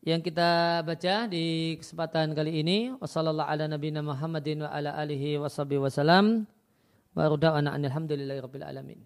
yang 0.00 0.24
kita 0.24 0.80
baca 0.80 1.28
di 1.28 1.76
kesempatan 1.76 2.32
kali 2.32 2.64
ini. 2.64 2.96
Wassalamualaikum 2.96 3.52
ala 3.52 3.64
nabiyina 3.68 4.00
Muhammadin 4.00 4.64
wa 4.64 4.72
ala 4.72 4.96
alihi 4.96 5.36
washabihi 5.36 5.84
wasallam. 5.84 6.48
Wa 7.12 7.28
ruda'ana 7.28 7.76
alhamdulillahi 7.76 8.40
rabbil 8.40 8.64
alamin. 8.64 9.04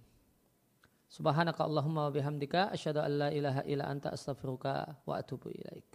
Subhanaka 1.10 1.66
Allahumma 1.66 2.06
wa 2.06 2.14
bihamdika 2.14 2.70
asyhadu 2.70 3.02
an 3.02 3.10
la 3.10 3.28
ilaha 3.34 3.66
illa 3.66 3.90
anta 3.90 4.14
astaghfiruka 4.14 5.02
wa 5.02 5.18
atubu 5.18 5.50
ilaik. 5.50 5.90